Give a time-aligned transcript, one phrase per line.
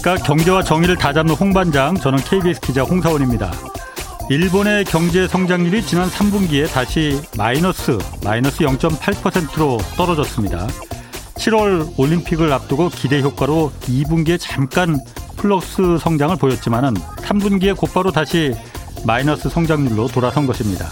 [0.00, 0.16] 안녕하십니까.
[0.16, 3.52] 경제와 정의를 다잡는 홍반장, 저는 KBS 기자 홍사원입니다.
[4.28, 10.66] 일본의 경제 성장률이 지난 3분기에 다시 마이너스, 마이너스 0.8%로 떨어졌습니다.
[11.36, 14.98] 7월 올림픽을 앞두고 기대 효과로 2분기에 잠깐
[15.36, 18.54] 플러스 성장을 보였지만은 3분기에 곧바로 다시
[19.04, 20.86] 마이너스 성장률로 돌아선 것입니다.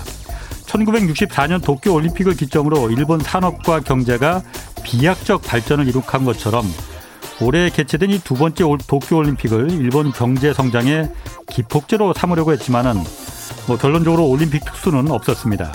[0.67, 4.43] 1964년 도쿄 올림픽을 기점으로 일본 산업과 경제가
[4.83, 6.67] 비약적 발전을 이룩한 것처럼
[7.41, 11.11] 올해 개최된 이 두 번째 도쿄 올림픽을 일본 경제 성장의
[11.51, 12.95] 기폭제로 삼으려고 했지만은
[13.67, 15.73] 뭐 결론적으로 올림픽 특수는 없었습니다.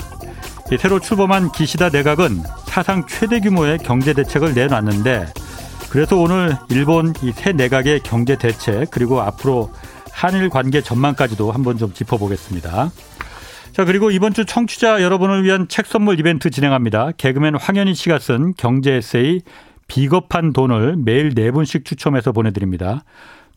[0.80, 5.28] 새로 출범한 기시다 내각은 사상 최대 규모의 경제 대책을 내놨는데
[5.90, 9.72] 그래서 오늘 일본 이 새 내각의 경제 대책 그리고 앞으로
[10.12, 12.92] 한일 관계 전망까지도 한번 좀 짚어보겠습니다.
[13.74, 17.12] 자 그리고 이번 주 청취자 여러분을 위한 책 선물 이벤트 진행합니다.
[17.18, 19.42] 개그맨 황현희 씨가 쓴 경제 에세이
[19.88, 23.04] 비겁한 돈을 매일 네 분씩 추첨해서 보내드립니다.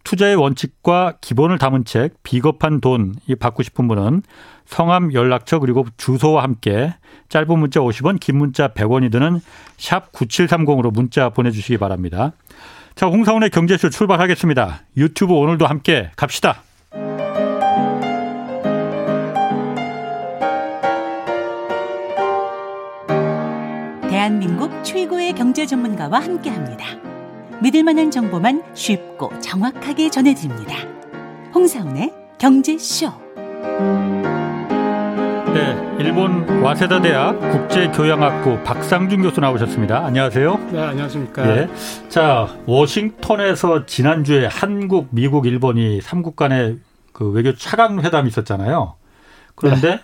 [0.04, 4.22] 투자의 원칙과 기본을 담은 책 비겁한 돈이 받고 싶은 분은
[4.64, 6.94] 성함 연락처 그리고 주소와 함께
[7.28, 9.40] 짧은 문자 50원 긴 문자 100원이 드는
[9.78, 12.32] 샵 9730으로 문자 보내주시기 바랍니다.
[12.94, 14.82] 자 홍사원의 경제쇼 출발하겠습니다.
[14.96, 16.62] 유튜브 오늘도 함께 갑시다.
[24.26, 26.84] 대한민국 최고의 경제 전문가와 함께 합니다.
[27.62, 30.78] 믿을 만한 정보만 쉽고 정확하게 전해드립니다.
[31.54, 33.12] 홍사운의 경제쇼.
[35.54, 40.04] 네, 일본 와세다 대학 국제교양학부 박상준 교수 나오셨습니다.
[40.04, 40.70] 안녕하세요.
[40.72, 41.48] 네, 안녕하십니까.
[41.48, 41.68] 예.
[42.08, 46.78] 자, 워싱턴에서 지난주에 한국, 미국, 일본이 삼국 간의
[47.12, 48.96] 그 외교 차관 회담이 있었잖아요.
[49.54, 50.00] 그런데 네.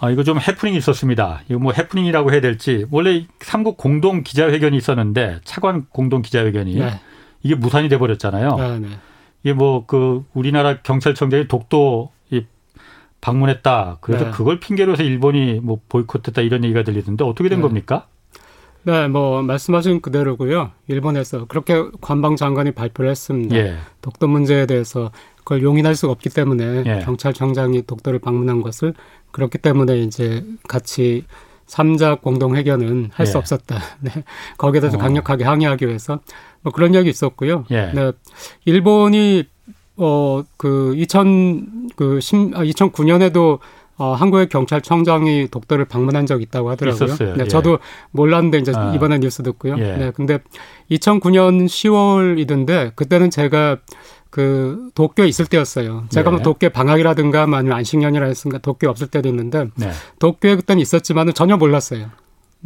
[0.00, 1.42] 아, 이거 좀 해프닝이 있었습니다.
[1.48, 2.86] 이거 뭐 해프닝이라고 해야 될지.
[2.90, 7.00] 원래 삼국 공동 기자회견이 있었는데 차관 공동 기자회견이 네.
[7.42, 8.56] 이게 무산이 돼 버렸잖아요.
[8.56, 8.88] 네, 네.
[9.42, 12.44] 이게 뭐 그 우리나라 경찰청장이 독도 이
[13.20, 13.98] 방문했다.
[14.00, 14.30] 그래서 네.
[14.30, 17.62] 그걸 핑계로 해서 일본이 뭐 보이콧했다 이런 얘기가 들리던데 어떻게 된 네.
[17.62, 18.06] 겁니까?
[18.84, 20.70] 네, 뭐 말씀하신 그대로고요.
[20.86, 23.54] 일본에서 그렇게 관방 장관이 발표를 했습니다.
[23.56, 23.76] 예.
[24.00, 27.00] 독도 문제에 대해서 그걸 용인할 수가 없기 때문에 예.
[27.04, 28.94] 경찰청장이 독도를 방문한 것을
[29.30, 31.24] 그렇기 때문에 이제 같이
[31.66, 33.38] 삼자 공동 회견은 할수 예.
[33.38, 33.78] 없었다.
[34.00, 34.10] 네.
[34.56, 35.00] 거기에 대해서 어.
[35.00, 36.20] 강력하게 항의하기 위해서
[36.62, 37.64] 뭐 그런 이야기 있었고요.
[37.70, 37.92] 예.
[37.94, 38.12] 네.
[38.64, 39.44] 일본이
[39.96, 43.58] 어그 2000, 그 10, 2009년에도
[43.98, 47.04] 어, 한국의 경찰청장이 독도를 방문한 적이 있다고 하더라고요.
[47.04, 47.34] 있었어요.
[47.34, 47.48] 네, 예.
[47.48, 47.80] 저도
[48.12, 48.94] 몰랐는데 이제 아.
[48.94, 49.76] 이번에 뉴스 듣고요.
[49.78, 49.96] 예.
[49.96, 50.38] 네, 근데
[50.92, 53.78] 2009년 10월이던데 그때는 제가
[54.30, 56.04] 그 도쿄에 있을 때였어요.
[56.10, 56.36] 제가 네.
[56.36, 59.90] 뭐 도쿄 방학이라든가 아니면 안식년이라 했으니까 도쿄 없을 때도 있는데 네.
[60.18, 62.10] 도쿄에 그때는 있었지만은 전혀 몰랐어요.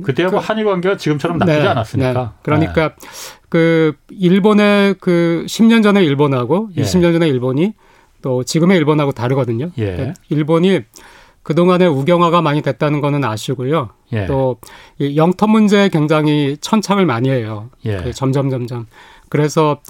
[0.02, 2.12] 그때야 뭐 그, 한일 관계가 지금처럼 나쁘지 네, 않았으니까.
[2.12, 2.28] 네.
[2.42, 3.08] 그러니까 네.
[3.48, 6.82] 그 일본의 그 10년 전에 일본하고 예.
[6.82, 7.74] 20년 전에 일본이
[8.22, 9.70] 또 지금의 일본하고 다르거든요.
[9.78, 9.92] 예.
[9.92, 10.80] 그러니까 일본이
[11.42, 13.90] 그동안에 우경화가 많이 됐다는 거는 아시고요.
[14.12, 14.26] 예.
[14.26, 14.58] 또
[15.16, 17.70] 영토 문제에 굉장히 천착을 많이 해요.
[17.84, 17.98] 예.
[17.98, 18.86] 그 점점 점점.
[19.28, 19.80] 그래서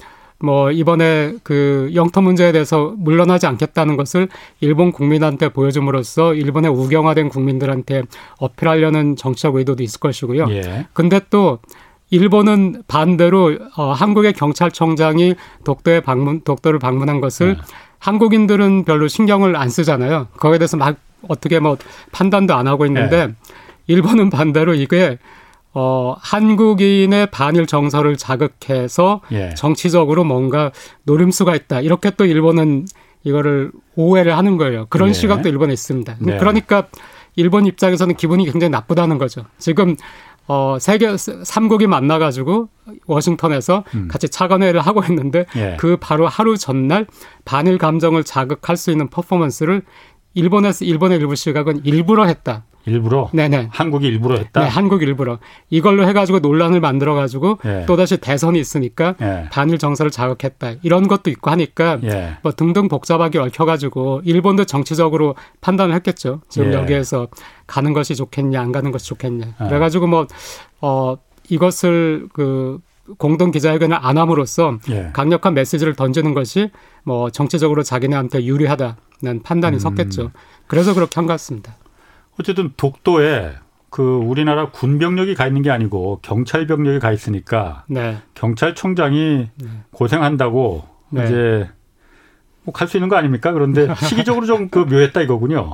[0.43, 4.27] 뭐 이번에 그 영토 문제에 대해서 물러나지 않겠다는 것을
[4.59, 8.03] 일본 국민한테 보여줌으로써 일본의 우경화된 국민들한테
[8.39, 10.47] 어필하려는 정치적 의도도 있을 것이고요.
[10.49, 10.87] 예.
[10.91, 11.59] 근데 또
[12.09, 17.61] 일본은 반대로 어, 한국의 경찰청장이 독도에 방문 독도를 방문한 것을 네.
[17.99, 20.27] 한국인들은 별로 신경을 안 쓰잖아요.
[20.35, 20.97] 거기에 대해서 막
[21.29, 21.77] 어떻게 뭐
[22.11, 23.33] 판단도 안 하고 있는데 네.
[23.87, 25.17] 일본은 반대로 이게
[25.73, 29.53] 어, 한국인의 반일 정서를 자극해서 예.
[29.55, 30.71] 정치적으로 뭔가
[31.03, 31.81] 노림수가 있다.
[31.81, 32.85] 이렇게 또 일본은
[33.23, 34.85] 이거를 오해를 하는 거예요.
[34.89, 35.13] 그런 예.
[35.13, 36.17] 시각도 일본에 있습니다.
[36.19, 36.37] 네.
[36.37, 36.87] 그러니까
[37.35, 39.45] 일본 입장에서는 기분이 굉장히 나쁘다는 거죠.
[39.57, 39.95] 지금
[40.47, 42.67] 어, 세계 삼국이 만나가지고
[43.07, 44.07] 워싱턴에서 음.
[44.09, 45.77] 같이 차관회를 하고 있는데 예.
[45.79, 47.07] 그 바로 하루 전날
[47.45, 49.83] 반일 감정을 자극할 수 있는 퍼포먼스를
[50.33, 52.65] 일본에서 일본의 일부 시각은 일부러 했다.
[52.85, 53.29] 일부러?
[53.33, 53.69] 네네.
[53.71, 54.61] 한국이 일부러 했다?
[54.61, 55.39] 네, 한국 일부러.
[55.69, 57.85] 이걸로 해가지고 논란을 만들어 가지고 예.
[57.87, 59.47] 또 다시 대선이 있으니까 예.
[59.51, 60.73] 반일 정서를 자극했다.
[60.83, 62.37] 이런 것도 있고 하니까 예.
[62.43, 66.41] 뭐 등등 복잡하게 얽혀가지고 일본도 정치적으로 판단을 했겠죠.
[66.49, 66.73] 지금 예.
[66.73, 67.27] 여기에서
[67.67, 69.45] 가는 것이 좋겠냐, 안 가는 것이 좋겠냐.
[69.57, 69.67] 아.
[69.67, 70.27] 그래가지고 뭐,
[70.81, 71.15] 어,
[71.49, 72.79] 이것을 그
[73.17, 75.09] 공동 기자회견을 안 함으로써 예.
[75.13, 76.69] 강력한 메시지를 던지는 것이
[77.03, 79.79] 뭐 정치적으로 자기네한테 유리하다는 판단이 음.
[79.79, 80.31] 섰겠죠.
[80.67, 81.75] 그래서 그렇게 한 것 같습니다.
[82.39, 83.53] 어쨌든 독도에
[83.89, 88.17] 그 우리나라 군 병력이 가 있는 게 아니고 경찰 병력이 가 있으니까 네.
[88.33, 89.67] 경찰청장이 네.
[89.91, 91.25] 고생한다고 네.
[91.25, 91.69] 이제
[92.65, 93.51] 꼭할수 있는 거 아닙니까?
[93.51, 95.73] 그런데 시기적으로 좀 그 묘했다 이거군요.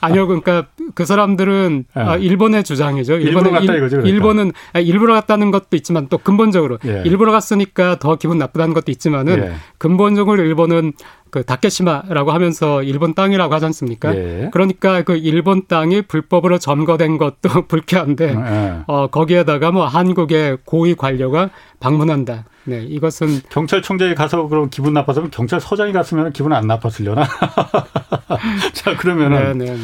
[0.00, 2.00] 아니요, 그러니까 그 사람들은 예.
[2.00, 3.14] 아, 일본의 주장이죠.
[3.18, 3.98] 일본은 갔다 이거죠.
[3.98, 4.08] 그러니까.
[4.08, 7.02] 일본은 아, 일부러 갔다는 것도 있지만 또 근본적으로 예.
[7.04, 9.52] 일부러 갔으니까 더 기분 나쁘다는 것도 있지만은 예.
[9.76, 10.94] 근본적으로 일본은
[11.30, 14.14] 그 다케시마라고 하면서 일본 땅이라고 하지 않습니까?
[14.14, 14.50] 예.
[14.52, 18.78] 그러니까 그 일본 땅이 불법으로 점거된 것도 불쾌한데 예.
[18.86, 22.44] 어 거기에다가 뭐 한국의 고위 관료가 방문한다.
[22.64, 27.24] 네, 이것은 경찰청장이 가서 그럼 기분 나빴으면 경찰서장이 갔으면 기분 안 나빴으려나?
[28.74, 29.82] 자 그러면은 네, 네, 네.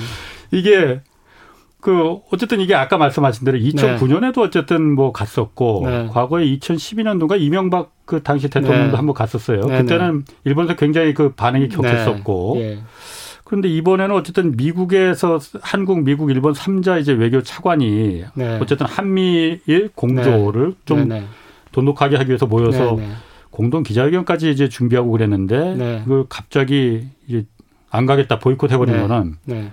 [0.50, 1.00] 이게
[1.80, 6.08] 그 어쨌든 이게 아까 말씀하신 대로 2009년에도 어쨌든 뭐 갔었고 네.
[6.10, 8.96] 과거에 2012년도가 이명박 그 당시 대통령도 네.
[8.96, 9.62] 한번 갔었어요.
[9.62, 12.56] 네, 그때는 일본에서 굉장히 그 반응이 격했었고.
[12.58, 12.78] 예.
[13.44, 18.24] 그런데 이번에는 어쨌든 미국에서 한국, 미국, 일본 3자 이제 외교 차관이
[18.60, 21.08] 어쨌든 한미일 공조를 좀
[21.72, 22.96] 돈독하게 하기 위해서 모여서.
[22.96, 23.08] 네.
[23.54, 26.02] 공동 기자회견까지 이제 준비하고 그랬는데 네.
[26.04, 27.46] 그 갑자기 이제
[27.88, 29.00] 안 가겠다 보이콧 해버린 네.
[29.02, 29.70] 거는 네.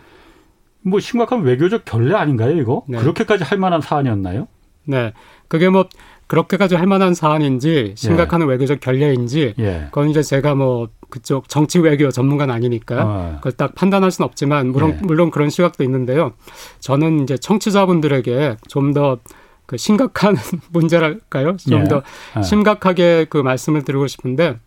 [0.84, 3.00] 뭐 심각한 외교적 결례 아닌가요 이거 네.
[3.00, 4.48] 그렇게까지 할 만한 사안이었나요?
[4.86, 5.14] 네,
[5.48, 5.88] 그게 뭐
[6.32, 8.46] 그렇게까지 할 만한 사안인지 심각한 예.
[8.46, 9.88] 외교적 결례인지 예.
[9.88, 13.34] 그건 이제 제가 뭐 그쪽 정치 외교 전문가는 아니니까 어.
[13.36, 15.06] 그걸 딱 판단할 수는 없지만 물론 예.
[15.06, 16.32] 물론 그런 시각도 있는데요.
[16.80, 19.18] 저는 이제 청취자분들에게 좀더
[19.66, 20.38] 그 심각한
[20.72, 21.58] 문제랄까요?
[21.58, 22.40] 좀더 예.
[22.40, 22.44] 예.
[22.44, 24.58] 심각하게 그 말씀을 드리고 싶은데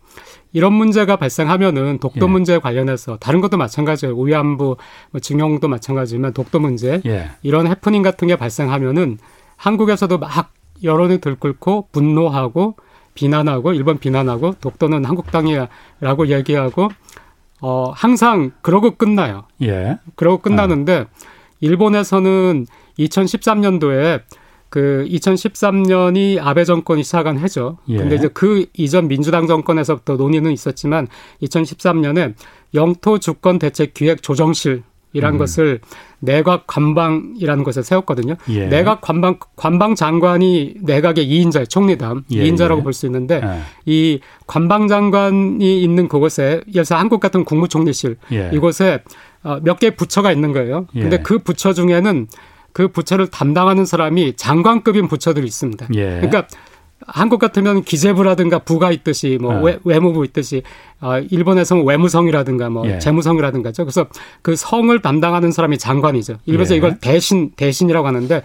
[0.53, 2.29] 이런 문제가 발생하면은 독도 예.
[2.29, 4.15] 문제 관련해서 다른 것도 마찬가지예요.
[4.15, 4.77] 위안부,
[5.09, 7.31] 뭐 징용도 마찬가지지만 독도 문제 예.
[7.41, 9.17] 이런 해프닝 같은 게 발생하면은
[9.57, 12.75] 한국에서도 막 여론이 들끓고 분노하고
[13.13, 16.89] 비난하고 일본 비난하고 독도는 한국 땅이야라고 얘기하고
[17.61, 19.45] 어 항상 그러고 끝나요.
[19.61, 19.97] 예.
[20.15, 21.05] 그러고 끝나는데 어.
[21.61, 22.65] 일본에서는
[22.99, 24.21] 2013년도에
[24.69, 27.77] 그 2013년이 아베 정권이 시작한 해죠.
[27.87, 27.97] 예.
[27.97, 31.07] 근데 이제 그 이전 민주당 정권에서부터 논의는 있었지만
[31.41, 32.33] 2013년에
[32.73, 34.83] 영토 주권 대책 기획 조정실
[35.15, 35.37] 이란 음.
[35.37, 35.79] 것을
[36.19, 38.35] 내각 관방이라는 것을 세웠거든요.
[38.49, 38.67] 예.
[38.67, 42.43] 내각 관방 관방 장관이 내각의 2인자 총리담 예.
[42.43, 42.83] 2인자라고 예.
[42.83, 43.61] 볼수 있는데 예.
[43.85, 48.51] 이 관방 장관이 있는 그곳에 예를 들어서 한국 같은 국무총리실 예.
[48.53, 49.01] 이곳에
[49.43, 50.87] 어, 몇개 부처가 있는 거예요.
[50.91, 52.27] 근데 그 부처 중에는
[52.73, 55.87] 그 부처를 담당하는 사람이 장관급인 부처들이 있습니다.
[55.95, 56.05] 예.
[56.21, 56.47] 그러니까
[57.07, 59.77] 한국 같으면 기재부라든가 부가 있듯이 뭐 어.
[59.83, 60.63] 외, 무부 있듯이
[61.01, 62.99] 어, 일본에서는 외무성이라든가 뭐 예.
[62.99, 63.83] 재무성이라든가죠.
[63.83, 64.07] 그래서
[64.41, 66.37] 그 성을 담당하는 사람이 장관이죠.
[66.45, 66.77] 일본에서 예.
[66.77, 68.41] 이걸 대신 대신이라고 하는데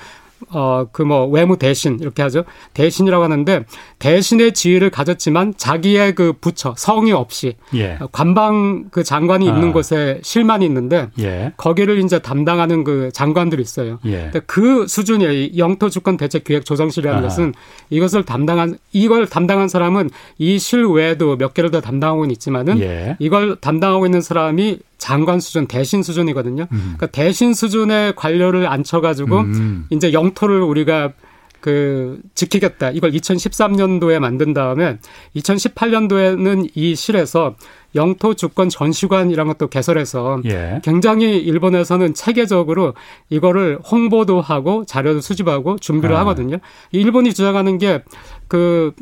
[0.49, 2.45] 어, 그 뭐 외무 대신 이렇게 하죠.
[2.75, 3.65] 대신이라고 하는데
[3.99, 7.99] 대신의 지위를 가졌지만 자기의 그 부처 성이 없이 예.
[8.13, 9.53] 관방 그 장관이 아.
[9.55, 11.53] 있는 곳에 실만이 있는데 예.
[11.57, 13.99] 거기를 이제 담당하는 그 장관들이 있어요.
[14.07, 14.31] 예.
[14.47, 17.23] 그 수준의 영토 주권 대책 기획 조정실이라는 아.
[17.23, 17.53] 것은
[17.91, 23.17] 이것을 담당한 이걸 담당한 사람은 이 실 외에도 몇 개를 더 담당하고는 있지만은 예.
[23.19, 26.69] 이걸 담당하고 있는 사람이 장관 수준, 대신 수준이거든요.
[26.70, 26.79] 음.
[26.97, 29.87] 그러니까 대신 수준의 관료를 앉혀가지고 음.
[29.91, 31.12] 이제 영토를 우리가
[31.61, 32.91] 그 지키겠다.
[32.91, 34.99] 이걸 2013년도에 만든 다음에
[35.37, 37.56] 2018년도에는 이 실에서
[37.94, 40.81] 영토 주권 전시관이라는 것도 개설해서 예.
[40.82, 42.94] 굉장히 일본에서는 체계적으로
[43.29, 46.20] 이거를 홍보도 하고 자료도 수집하고 준비를 아.
[46.20, 46.58] 하거든요.
[46.93, 48.93] 일본이 주장하는 게그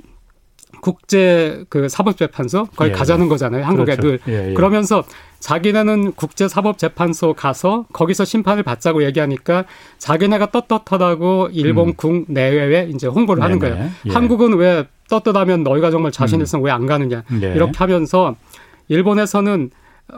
[0.81, 2.95] 국제 그 사법재판소 거기 예.
[2.95, 3.65] 가자는 거잖아요.
[3.65, 4.09] 한국에 그렇죠.
[4.09, 4.55] 늘 예, 예.
[4.55, 5.05] 그러면서
[5.41, 9.65] 자기네는 국제 사법재판소 가서 거기서 심판을 받자고 얘기하니까
[9.99, 11.95] 자기네가 떳떳하다고 일본 음.
[11.97, 13.91] 국 내외에 이제 홍보를 하는 거예요.
[14.07, 14.11] 예.
[14.11, 16.67] 한국은 왜 떳떳하면 너희가 정말 자신 있으면 음.
[16.67, 17.55] 왜안 가느냐 예.
[17.55, 18.35] 이렇게 하면서
[18.89, 19.71] 일본에서는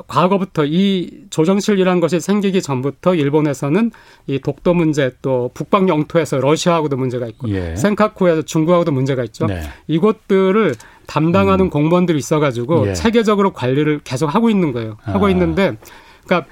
[0.06, 3.90] 과거부터 이 조정실이라는 것이 생기기 전부터 일본에서는
[4.28, 7.74] 이 독도 문제 또 북방 영토에서 러시아하고도 문제가 있고 예.
[7.74, 9.46] 센카쿠에서 중국하고도 문제가 있죠.
[9.46, 9.62] 네.
[9.88, 10.74] 이것들을
[11.11, 11.71] 담당하는 음.
[11.71, 12.95] 공무원들이 있어가지고 예.
[12.95, 14.97] 체계적으로 관리를 계속 하고 있는 거예요.
[15.02, 15.31] 하고 아.
[15.31, 15.76] 있는데,
[16.25, 16.49] 그러니까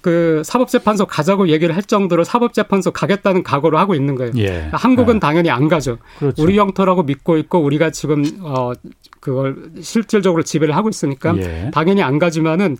[0.00, 4.32] 그 사법재판소 가자고 얘기를 할 정도로 사법재판소 가겠다는 각오를 하고 있는 거예요.
[4.36, 4.68] 예.
[4.72, 5.18] 한국은 예.
[5.18, 5.98] 당연히 안 가죠.
[6.18, 6.40] 그렇죠.
[6.40, 8.72] 우리 영토라고 믿고 있고 우리가 지금 어
[9.20, 11.70] 그걸 실질적으로 지배를 하고 있으니까 예.
[11.72, 12.76] 당연히 안 가지만은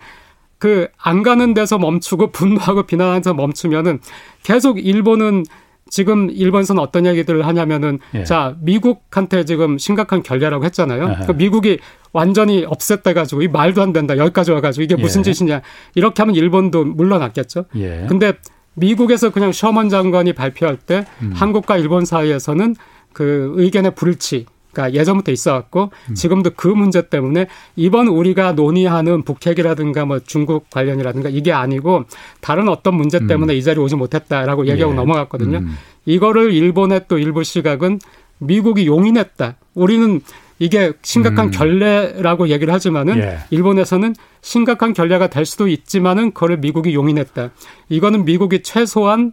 [0.58, 3.98] 그 안 가는 데서 멈추고 분노하고 비난하면서 멈추면은
[4.44, 5.44] 계속 일본은
[5.92, 8.24] 지금 일본에서는 어떤 얘기들을 하냐면은 예.
[8.24, 11.26] 자 미국한테 지금 심각한 결례라고 했잖아요.
[11.26, 11.80] 그 미국이
[12.14, 15.30] 완전히 없앴다 가지고 이 말도 안 된다 여기까지 와가지고 이게 무슨 예.
[15.30, 15.60] 짓이냐
[15.94, 17.66] 이렇게 하면 일본도 물러났겠죠.
[17.76, 18.06] 예.
[18.08, 18.32] 근데
[18.72, 21.32] 미국에서 그냥 셔먼 장관이 발표할 때 음.
[21.34, 22.74] 한국과 일본 사이에서는
[23.12, 26.14] 그 의견의 불일치 그러니까 예전부터 있어왔고 음.
[26.14, 32.04] 지금도 그 문제 때문에 이번 우리가 논의하는 북핵이라든가 뭐 중국 관련이라든가 이게 아니고
[32.40, 33.26] 다른 어떤 문제 음.
[33.26, 33.58] 때문에 음.
[33.58, 34.96] 이 자리에 오지 못했다라고 얘기하고 예.
[34.96, 35.58] 넘어갔거든요.
[35.58, 35.76] 음.
[36.06, 38.00] 이거를 일본의 또 일부 시각은
[38.38, 39.56] 미국이 용인했다.
[39.74, 40.20] 우리는
[40.58, 41.50] 이게 심각한 음.
[41.50, 43.38] 결례라고 얘기를 하지만은 예.
[43.50, 47.50] 일본에서는 심각한 결례가 될 수도 있지만은 그걸 미국이 용인했다.
[47.88, 49.32] 이거는 미국이 최소한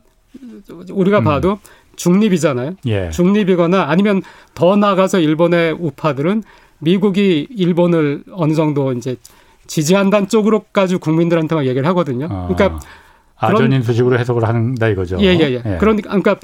[0.91, 1.23] 우리가 음.
[1.23, 1.59] 봐도
[1.99, 2.75] 중립이잖아요.
[2.87, 3.09] 예.
[3.11, 4.21] 중립이거나 아니면
[4.55, 6.43] 더 나아가서 일본의 우파들은
[6.79, 9.17] 미국이 일본을 어느 정도 이제
[9.67, 12.27] 지지한다는 쪽으로까지 국민들한테만 얘기를 하거든요.
[12.31, 12.47] 어.
[12.49, 12.79] 그러니까
[13.37, 15.17] 아전인 수식으로 해석을 한다 이거죠.
[15.19, 15.61] 예, 예, 예.
[15.65, 15.77] 예.
[15.77, 16.37] 그러니까, 그러니까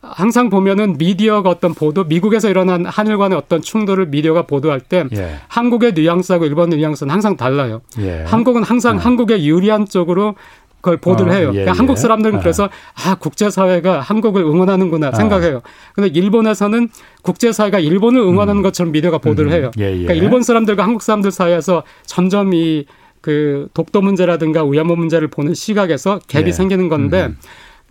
[0.00, 5.36] 항상 보면은 미디어가 어떤 보도, 미국에서 일어난 한일 간의 어떤 충돌을 미디어가 보도할 때 예.
[5.48, 7.82] 한국의 뉘앙스하고 일본 의 뉘앙스는 항상 달라요.
[7.98, 8.24] 예.
[8.26, 8.98] 한국은 항상 어.
[9.00, 10.34] 한국의 유리한 쪽으로
[10.82, 11.48] 그걸 보도를 어, 해요.
[11.54, 11.96] 예, 그러니까 한국 예.
[11.96, 12.40] 사람들은 예.
[12.40, 15.12] 그래서 아 국제사회가 한국을 응원하는구나 어.
[15.12, 15.62] 생각해요.
[15.94, 16.90] 근데 일본에서는
[17.22, 18.62] 국제사회가 일본을 응원하는 음.
[18.62, 19.56] 것처럼 미디어가 보도를 음.
[19.56, 19.70] 해요.
[19.78, 19.90] 예, 예.
[19.90, 22.84] 그러니까 일본 사람들과 한국 사람들 사이에서 점점 이
[23.22, 26.52] 그 독도 문제라든가 위안부 문제를 보는 시각에서 갭이 예.
[26.52, 27.38] 생기는 건데 음.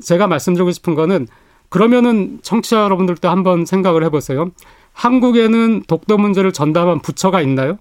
[0.03, 1.27] 제가 말씀드리고 싶은 거는
[1.69, 4.51] 그러면은 청취자 여러분들도 한번 생각을 해보세요.
[4.93, 7.79] 한국에는 독도 문제를 전담한 부처가 있나요?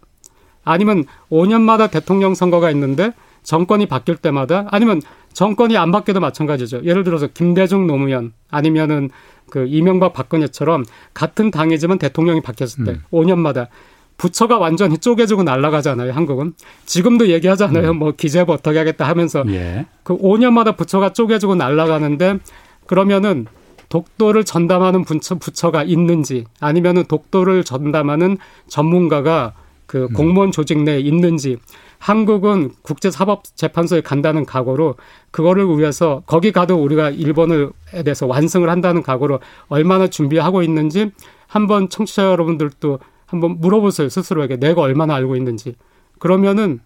[0.65, 3.13] 아니면 5년마다 대통령 선거가 있는데
[3.43, 5.01] 정권이 바뀔 때마다 아니면
[5.33, 6.83] 정권이 안 바뀌어도 마찬가지죠.
[6.85, 9.11] 예를 들어서 김대중 노무현 아니면은
[9.49, 13.03] 그 이명박 박근혜처럼 같은 당이지만 대통령이 바뀌었을 때 음.
[13.13, 13.69] 5년마다
[14.17, 16.53] 부처가 완전히 쪼개지고 날아가잖아요, 한국은.
[16.85, 17.93] 지금도 얘기하잖아요.
[17.93, 17.97] 음.
[17.97, 19.87] 뭐 기재부 어떻게 하겠다 하면서 예.
[20.03, 22.39] 그 5년마다 부처가 쪼개지고 날아가는데
[22.87, 23.47] 그러면은
[23.89, 28.37] 독도를 전담하는 부처, 부처가 있는지 아니면은 독도를 전담하는
[28.69, 29.55] 전문가가
[29.87, 30.13] 그 음.
[30.13, 31.57] 공무원 조직 내에 있는지
[32.01, 34.97] 한국은 국제사법재판소에 간다는 각오로
[35.31, 37.69] 그거를 위해서 거기 가도 우리가 일본에
[38.05, 39.39] 대해서 완성을 한다는 각오로
[39.69, 41.13] 얼마나 준비하고 있는지
[41.47, 44.57] 한번 청취자 여러분들도 한번 물어보세요 스스로에게.
[44.57, 45.77] 내가 얼마나 알고 있는지.
[46.19, 46.81] 그러면은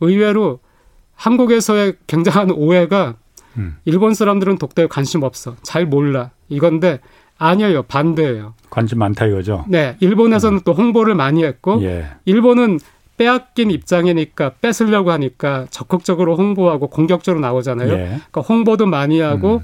[0.00, 0.60] 의외로
[1.16, 3.16] 한국에서의 굉장한 오해가
[3.56, 3.76] 음.
[3.84, 5.56] 일본 사람들은 독도에 관심 없어.
[5.62, 6.30] 잘 몰라.
[6.48, 7.00] 이건데
[7.38, 7.82] 아니에요.
[7.82, 8.54] 반대예요.
[8.70, 9.64] 관심 많다 이거죠?
[9.68, 9.96] 네.
[9.98, 10.62] 일본에서는 음.
[10.64, 12.06] 또 홍보를 많이 했고 예.
[12.24, 12.78] 일본은
[13.20, 17.92] 빼앗긴 입장이니까 뺏으려고 하니까 적극적으로 홍보하고 공격적으로 나오잖아요.
[17.92, 17.96] 예.
[18.06, 19.62] 그러니까 홍보도 많이 하고 음.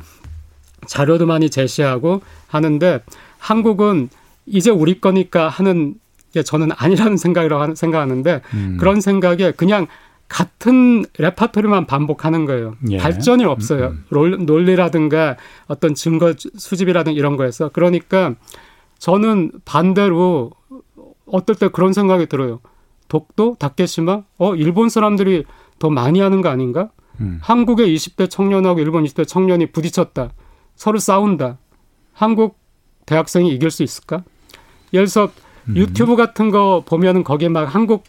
[0.87, 3.01] 자료도 많이 제시하고 하는데
[3.39, 4.11] 한국은
[4.45, 5.95] 이제 우리 거니까 하는
[6.35, 8.77] 게 저는 아니라는 생각이라고 생각하는데 음.
[8.79, 9.87] 그런 생각에 그냥
[10.29, 12.75] 같은 레파토리만 반복하는 거예요.
[12.91, 12.99] 예.
[12.99, 13.87] 발전이 없어요.
[13.87, 14.05] 음.
[14.13, 14.45] 음.
[14.45, 17.71] 논리라든가 어떤 증거 수집이라든가 이런 거에서.
[17.71, 18.35] 그러니까
[18.99, 20.51] 저는 반대로
[21.25, 22.61] 어떨 때 그런 생각이 들어요.
[23.09, 25.45] 독도, 다케시마, 어, 일본 사람들이
[25.79, 26.91] 더 많이 하는 거 아닌가?
[27.21, 27.39] 음.
[27.43, 30.31] 한국의 20대 청년하고 일본 20대 청년이 부딪혔다.
[30.75, 31.59] 서로 싸운다.
[32.13, 32.59] 한국
[33.07, 34.25] 대학생이 이길 수 있을까?
[34.93, 35.33] 예를 들어서
[35.69, 35.77] 음.
[35.77, 38.05] 유튜브 같은 거 보면은 거기에 막 한국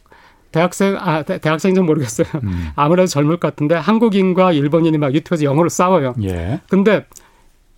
[0.51, 2.27] 대학생 아 대, 학생인지 모르겠어요.
[2.43, 2.69] 음.
[2.75, 6.15] 아무래도 젊을 것 같은데 한국인과 일본인이 막 유튜브에서 영어로 싸워요.
[6.23, 6.61] 예.
[6.69, 7.05] 근데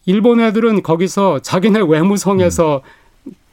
[0.05, 2.98] 일본 애들은 거기서 자기네 외무성에서 음.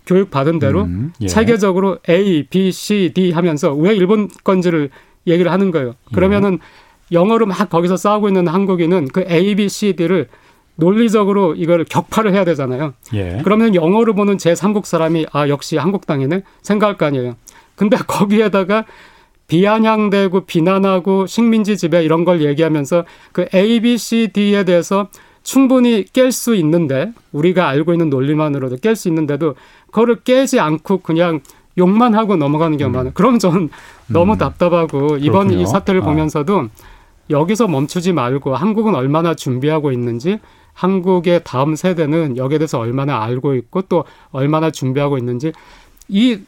[0.07, 1.27] 교육 받은 대로 음, 예.
[1.27, 4.91] 체계적으로 A, B, C, D 하면서 왜 일본 건지를
[5.27, 5.95] 얘기를 하는 거예요.
[6.15, 7.17] 그러면은 예.
[7.17, 10.29] 영어로 막 거기서 싸우고 있는 한국인은 그 A, B, C, D를
[10.77, 12.95] 논리적으로 이걸 격파를 해야 되잖아요.
[13.15, 13.41] 예.
[13.43, 17.37] 그러면 영어로 보는 제3국 사람이 아 역시 한국당이네 생각할 거 아니에요.
[17.75, 18.85] 근데 거기에다가
[19.49, 25.09] 비아냥대고 비난하고 식민지 지배 이런 걸 얘기하면서 그 A, B, C, D에 대해서
[25.47, 29.55] 충분히 깰 수 있는데 우리가 알고 있는 논리만으로도 깰 수 있는데도
[29.87, 31.41] 그거를 깨지 않고 그냥
[31.79, 33.11] 욕만 하고 넘어가는 경우가 많아요.
[33.11, 33.15] 음.
[33.15, 33.69] 그럼 저는
[34.09, 34.39] 너무 음.
[34.39, 35.63] 답답하고 이번 그렇군요.
[35.63, 36.05] 이 사태를 아.
[36.05, 36.69] 보면서도
[37.31, 40.41] 여기서 멈추지 말고 한국은 얼마나 준비하고 있는지
[40.73, 45.53] 한국의 다음 세대는 여기에 대해서 얼마나 알고 있고 또 얼마나 준비하고 있는지
[46.09, 46.41] 이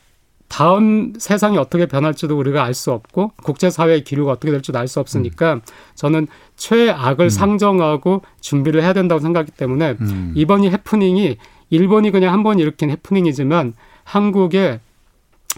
[0.49, 5.55] 다음 세상이 어떻게 변할지도 우리가 알 수 없고 국제사회의 기류가 어떻게 될지도 알 수 없으니까
[5.55, 5.61] 음.
[5.95, 6.27] 저는
[6.59, 7.31] 최악을 음.
[7.31, 10.33] 상정하고 준비를 해야 된다고 생각하기 때문에 음.
[10.37, 11.39] 이번 이 해프닝이
[11.71, 13.73] 일본이 그냥 한 번 일으킨 해프닝이지만
[14.05, 14.81] 한국의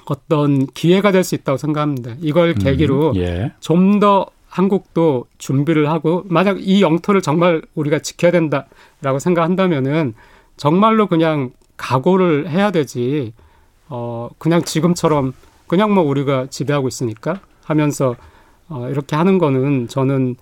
[0.07, 2.15] 어떤 기회가 될 수 있다고 생각합니다.
[2.21, 2.55] 이걸 음.
[2.55, 3.53] 계기로 예.
[3.61, 10.15] 좀더 한국도 준비를 하고 만약 이 영토를 정말 우리가 지켜야 된다라고 생각한다면은
[10.57, 13.33] 정말로 그냥 각오를 해야 되지
[13.89, 15.33] 어, 그냥 지금처럼
[15.67, 18.17] 그냥 뭐 우리가 지배하고 있으니까 하면서
[18.69, 20.37] 어, 이렇게 하는 거는 저는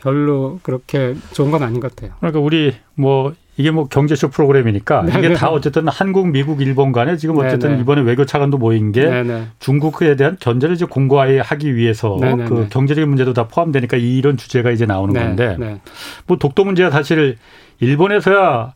[0.00, 2.14] 별로 그렇게 좋은 건 아닌 것 같아요.
[2.20, 5.18] 그러니까 우리 뭐 이게 뭐 경제쇼 프로그램이니까 네네.
[5.18, 5.34] 이게 네.
[5.34, 7.82] 다 어쨌든 한국, 미국, 일본 간에 지금 네, 어쨌든 네네.
[7.82, 9.46] 이번에 외교 차관도 모인 게 네네.
[9.58, 15.14] 중국에 대한 견제를 이제 공고화하기 위해서 그 경제적인 문제도 다 포함되니까 이런 주제가 이제 나오는
[15.14, 15.80] 네, 건데 네.
[16.26, 17.36] 뭐 독도 문제가 사실
[17.80, 18.74] 일본에서야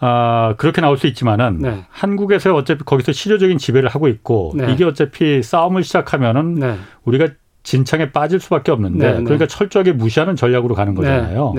[0.00, 1.84] 아, 그렇게 나올 수 있지만은 네.
[1.90, 4.72] 한국에서 어차피 거기서 실효적인 지배를 하고 있고 네.
[4.72, 6.76] 이게 어차피 싸움을 시작하면은 네.
[7.04, 7.28] 우리가
[7.68, 9.24] 진창에 빠질 수밖에 없는데 네, 네.
[9.24, 10.96] 그러니까 철저하게 무시하는 전략으로 가는 네.
[10.96, 11.52] 거잖아요.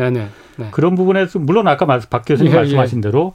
[0.72, 3.02] 그런 부분에서 물론 아까 박 교수님 예, 말씀하신 예.
[3.02, 3.32] 대로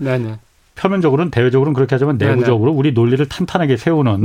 [0.74, 4.24] 표면적으로는 대외적으로는 그렇게 하지만 내부적으로 우리 논리를 탄탄하게 세우는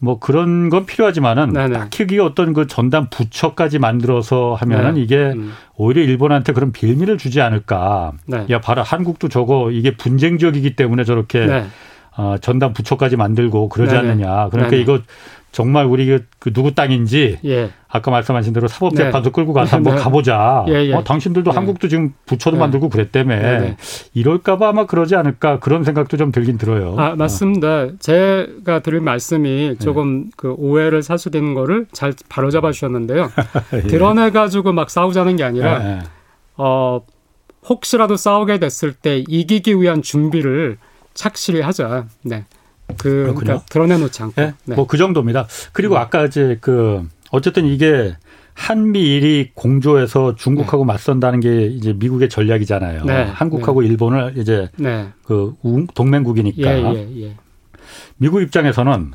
[0.00, 1.72] 뭐 그런 건 필요하지만은 네네.
[1.76, 5.00] 딱히 그게 어떤 그 전담 부처까지 만들어서 하면은 네.
[5.00, 5.52] 이게 음.
[5.76, 8.12] 오히려 일본한테 그런 빌미를 주지 않을까.
[8.26, 8.46] 네.
[8.48, 11.66] 야 봐라 한국도 저거 이게 분쟁 지역이기 때문에 저렇게 네.
[12.16, 14.10] 어, 전담 부처까지 만들고 그러지 네네.
[14.10, 14.48] 않느냐.
[14.50, 14.82] 그러니까 네네.
[14.82, 15.00] 이거
[15.52, 17.70] 정말 우리 그, 그 누구 땅인지 예.
[17.88, 19.32] 아까 말씀하신 대로 사법재판소 네.
[19.34, 20.00] 끌고 가서 한번 네.
[20.00, 20.64] 가보자.
[20.68, 20.94] 예, 예.
[20.94, 21.54] 어, 당신들도 네.
[21.54, 22.60] 한국도 지금 부처도 네.
[22.60, 23.76] 만들고 그랬다며 네,
[24.14, 26.94] 이럴까봐 아마 그러지 않을까 그런 생각도 좀 들긴 들어요.
[26.98, 27.68] 아 맞습니다.
[27.68, 27.90] 어.
[27.98, 33.30] 제가 드릴 말씀이 조금 그 오해를 사수되는 거를 잘 바로잡아 주셨는데요.
[33.74, 33.80] 예.
[33.82, 36.04] 드러내 가지고 막 싸우자는 게 아니라
[36.56, 37.00] 어
[37.68, 40.78] 혹시라도 싸우게 됐을 때 이기기 위한 준비를
[41.14, 42.06] 착실히 하자.
[42.22, 42.44] 네.
[42.98, 44.40] 그 그러니까 드러내놓지 않고.
[44.40, 44.54] 네?
[44.64, 44.74] 네.
[44.74, 45.46] 뭐그 정도입니다.
[45.72, 46.00] 그리고 네.
[46.00, 48.16] 아까 이제 그 어쨌든 이게
[48.54, 50.92] 한미일이 공조해서 중국하고 네.
[50.92, 53.04] 맞선다는 게 이제 미국의 전략이잖아요.
[53.04, 53.24] 네.
[53.24, 53.88] 한국하고 네.
[53.88, 55.08] 일본을 이제 네.
[55.24, 55.54] 그
[55.94, 56.94] 동맹국이니까.
[56.94, 57.36] 예, 예, 예.
[58.18, 59.12] 미국 입장에서는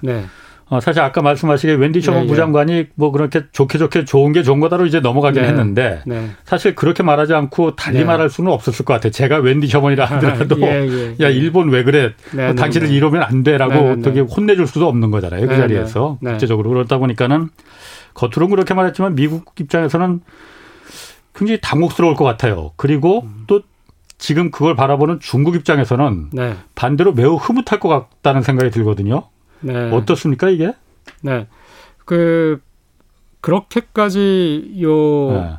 [0.67, 2.87] 어, 사실 아까 말씀하시게 웬디 셔먼 네, 부장관이 예.
[2.95, 6.31] 뭐 그렇게 좋게 좋게 좋은 게 좋은 거다로 이제 넘어가긴 네, 했는데 네.
[6.43, 8.05] 사실 그렇게 말하지 않고 달리 네.
[8.05, 9.11] 말할 수는 없었을 것 같아요.
[9.11, 11.33] 제가 웬디 셔먼이라 하더라도 예, 예, 야 예.
[11.33, 12.13] 일본 왜 그래?
[12.33, 15.47] 네, 뭐 당신을 이러면 안 돼라고 어떻게 혼내줄 수도 없는 거잖아요.
[15.47, 17.49] 그 자리에서 구체적으로 그렇다 보니까는
[18.15, 20.21] 겉으로는 그렇게 말했지만 미국 입장에서는
[21.35, 22.71] 굉장히 당혹스러울 것 같아요.
[22.75, 23.43] 그리고 음.
[23.45, 23.61] 또
[24.17, 26.55] 지금 그걸 바라보는 중국 입장에서는 네.
[26.73, 29.23] 반대로 매우 흐뭇할 것 같다는 생각이 들거든요.
[29.61, 29.91] 네.
[29.91, 30.73] 어떻습니까 이게?
[31.21, 31.47] 네,
[32.05, 32.59] 그
[33.41, 35.49] 그렇게까지 요 네.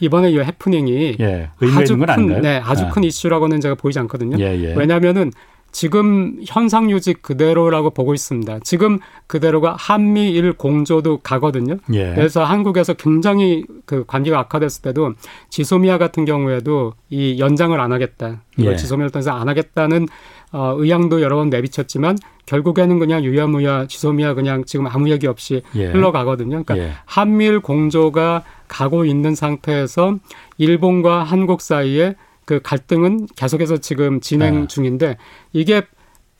[0.00, 2.90] 이번에 이 해프닝이 예, 아주 큰, 네, 아주 네.
[2.90, 4.36] 큰 이슈라고는 제가 보이지 않거든요.
[4.38, 4.74] 예, 예.
[4.74, 5.32] 왜냐하면은
[5.70, 8.60] 지금 현상 유지 그대로라고 보고 있습니다.
[8.60, 11.76] 지금 그대로가 한미일 공조도 가거든요.
[11.92, 12.14] 예.
[12.14, 15.12] 그래서 한국에서 굉장히 그 관계가 악화됐을 때도
[15.50, 18.42] 지소미아 같은 경우에도 이 연장을 안 하겠다.
[18.56, 18.76] 이걸 예.
[18.76, 20.08] 지소미아를 통해서 안 하겠다는
[20.52, 25.86] 어, 의향도 여러 번 내비쳤지만 결국에는 그냥 유야무야 지소미아 그냥 지금 아무 얘기 없이 예.
[25.86, 26.62] 흘러가거든요.
[26.62, 26.92] 그러니까 예.
[27.04, 30.16] 한미일 공조가 가고 있는 상태에서
[30.56, 32.14] 일본과 한국 사이에
[32.46, 34.66] 그 갈등은 계속해서 지금 진행 네.
[34.68, 35.16] 중인데
[35.52, 35.82] 이게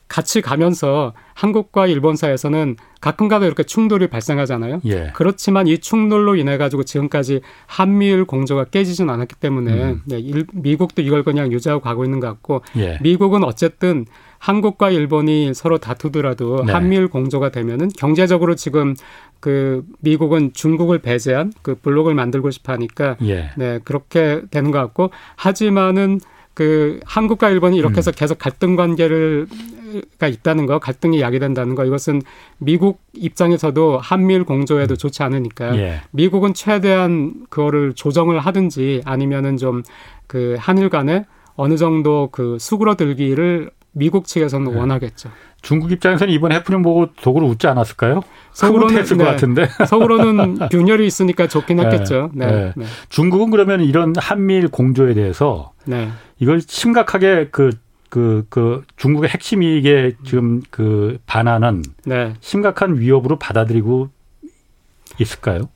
[0.09, 4.81] 같이 가면서 한국과 일본 사이에서는 가끔가다 이렇게 충돌이 발생하잖아요.
[4.85, 5.11] 예.
[5.13, 10.01] 그렇지만 이 충돌로 인해 가지고 지금까지 한미일 공조가 깨지진 않았기 때문에 음.
[10.05, 12.97] 네, 일, 미국도 이걸 그냥 유지하고 가고 있는 것 같고 예.
[13.01, 14.05] 미국은 어쨌든
[14.39, 16.73] 한국과 일본이 서로 다투더라도 네.
[16.73, 18.95] 한미일 공조가 되면은 경제적으로 지금
[19.39, 23.51] 그 미국은 중국을 배제한 그 블록을 만들고 싶어 하니까 예.
[23.57, 26.19] 네, 그렇게 되는 것 같고 하지만은
[26.55, 28.13] 그 한국과 일본이 이렇게 해서 음.
[28.17, 29.47] 계속 갈등 관계를
[30.17, 32.21] 가 있다는 거, 갈등이 야기된다는 거 이것은
[32.57, 34.97] 미국 입장에서도 한미일 공조에도 음.
[34.97, 36.01] 좋지 않으니까 예.
[36.11, 39.83] 미국은 최대한 그거를 조정을 하든지 아니면은 좀
[40.29, 41.25] 그 한일 간에
[41.55, 44.79] 어느 정도 그 수그러들기를 미국 측에서는 네.
[44.79, 45.31] 원하겠죠.
[45.61, 48.21] 중국 입장에서는 이번 해프닝 보고 속으로 웃지 않았을까요?
[48.53, 49.23] 속으로는 했을 네.
[49.25, 49.67] 것 같은데.
[49.89, 51.85] 속으로는 균열이 있으니까 좋긴 네.
[51.85, 52.29] 했겠죠.
[52.35, 52.45] 네.
[52.45, 52.73] 네.
[52.77, 52.85] 네.
[53.09, 56.09] 중국은 그러면 이런 한미일 공조에 대해서 네.
[56.37, 57.71] 이걸 심각하게 그
[58.09, 62.33] 그, 그, 중국의 핵심 이익에 지금 그 반하는 네.
[62.41, 64.09] 심각한 위협으로 받아들이고
[65.19, 65.69] 있을까요?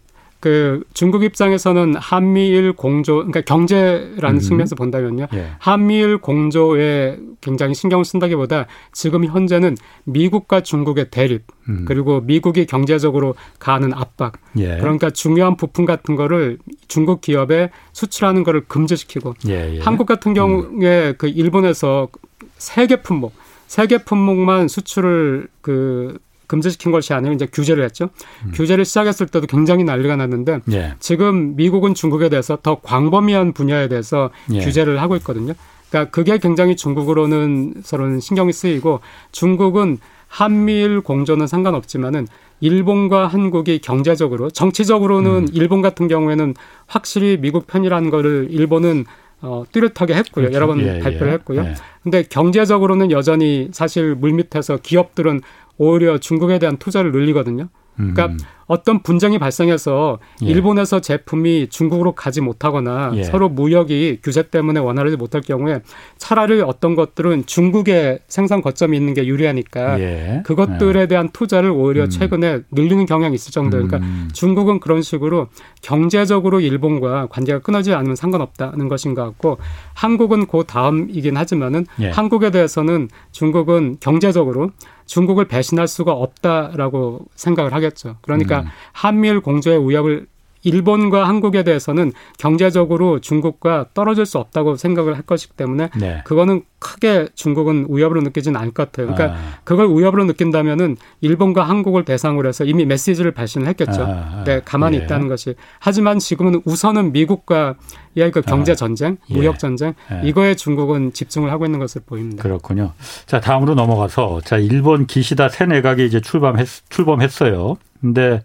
[0.44, 4.40] 그 중국 입장에서는 한미일 공조, 그러니까 경제라는 음.
[4.40, 5.28] 측면에서 본다면요.
[5.34, 5.52] 예.
[5.58, 11.86] 한미일 공조에 굉장히 신경을 쓴다기보다 지금 현재는 미국과 중국의 대립, 음.
[11.88, 14.34] 그리고 미국이 경제적으로 가하는 압박.
[14.58, 14.80] 예.
[14.80, 16.58] 그러니까 중요한 부품 같은 거를
[16.90, 19.80] 중국 기업에 수출하는 거를 금지시키고 예, 예.
[19.80, 21.14] 한국 같은 경우에 음.
[21.18, 22.10] 그 일본에서
[22.58, 23.34] 세계 품목,
[23.68, 28.10] 세계 품목만 수출을 그 금지시킨 것이 아니라 이제 규제를 했죠.
[28.46, 28.52] 음.
[28.54, 30.96] 규제를 시작했을 때도 굉장히 난리가 났는데 예.
[31.00, 34.60] 지금 미국은 중국에 대해서 더 광범위한 분야에 대해서 예.
[34.60, 35.54] 규제를 하고 있거든요.
[35.90, 39.00] 그러니까 그게 굉장히 중국으로는 서로는 신경이 쓰이고
[39.32, 42.28] 중국은 한미일 공조는 상관없지만은
[42.60, 45.48] 일본과 한국이 경제적으로 정치적으로는 음.
[45.54, 46.56] 일본 같은 경우에는
[46.88, 49.06] 확실히 미국 편이라는 거를 일본은
[49.42, 50.46] 어, 뚜렷하게 했고요.
[50.46, 50.56] 그렇죠.
[50.56, 51.34] 여러 번 예, 발표를 예.
[51.34, 51.62] 했고요.
[51.62, 51.74] 예.
[52.02, 55.42] 근데 경제적으로는 여전히 사실 물밑에서 기업들은
[55.78, 57.70] 오히려 중국에 대한 투자를 늘리거든요.
[57.96, 58.38] 그러니까 음.
[58.66, 60.46] 어떤 분쟁이 발생해서 예.
[60.48, 63.24] 일본에서 제품이 중국으로 가지 못하거나 예.
[63.24, 65.82] 서로 무역이 규제 때문에 원활하지 못할 경우에
[66.18, 70.44] 차라리 어떤 것들은 중국에 생산 거점이 있는 게 유리하니까 예.
[70.46, 71.08] 그것들에 예.
[71.08, 72.10] 대한 투자를 오히려 음.
[72.10, 73.88] 최근에 늘리는 경향이 있을 정도예요.
[73.88, 74.30] 그러니까 음.
[74.34, 75.48] 중국은 그런 식으로
[75.82, 79.58] 경제적으로 일본과 관계가 끊어지지 않으면 상관없다는 것인 것 같고
[79.94, 82.10] 한국은 그 다음이긴 하지만은 예.
[82.10, 84.72] 한국에 대해서는 중국은 경제적으로
[85.06, 88.16] 중국을 배신할 수가 없다라고 생각을 하겠죠.
[88.22, 88.68] 그러니까 음.
[88.92, 90.28] 한미일 공조의 위협을
[90.64, 96.22] 일본과 한국에 대해서는 경제적으로 중국과 떨어질 수 없다고 생각을 할 것이기 때문에 네.
[96.24, 99.14] 그거는 크게 중국은 위협으로 느끼지는 않을 것 같아요.
[99.14, 99.60] 그러니까 아.
[99.64, 104.04] 그걸 위협으로 느낀다면은 일본과 한국을 대상으로 해서 이미 메시지를 발신을 했겠죠.
[104.06, 104.44] 아.
[104.46, 105.04] 네, 가만히 예.
[105.04, 105.56] 있다는 것이.
[105.80, 107.76] 하지만 지금은 우선은 미국과
[108.16, 108.76] 이그 경제 아.
[108.76, 109.34] 전쟁, 아.
[109.34, 110.28] 무역 전쟁 예.
[110.28, 112.44] 이거에 중국은 집중을 하고 있는 것을 보입니다.
[112.44, 112.92] 그렇군요.
[113.26, 117.78] 자, 다음으로 넘어가서 자, 일본 기시다 새 내각이 이제 출범했 출범했어요.
[118.04, 118.44] 근데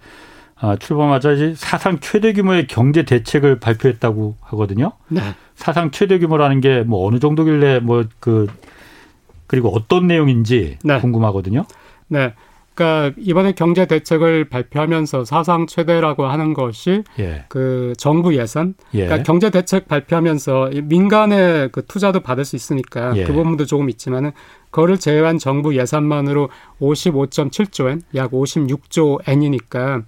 [0.60, 4.92] 아, 출범하자 이제 사상 최대 규모의 경제 대책을 발표했다고 하거든요.
[5.08, 5.20] 네.
[5.56, 8.46] 사상 최대 규모라는 게 뭐 어느 정도길래 뭐 그
[9.48, 11.00] 그리고 어떤 내용인지 네.
[11.00, 11.64] 궁금하거든요.
[12.08, 12.34] 네.
[12.78, 17.44] 그러니까 이번에 경제 대책을 발표하면서 사상 최대라고 하는 것이 예.
[17.48, 18.74] 그 정부 예산.
[18.94, 19.06] 예.
[19.06, 23.24] 그러니까 경제 대책 발표하면서 민간의 그 투자도 받을 수 있으니까 예.
[23.24, 24.30] 그 부분도 조금 있지만은
[24.70, 30.02] 그거를 제외한 정부 예산만으로 55.7조 엔, 약 56조 엔이니까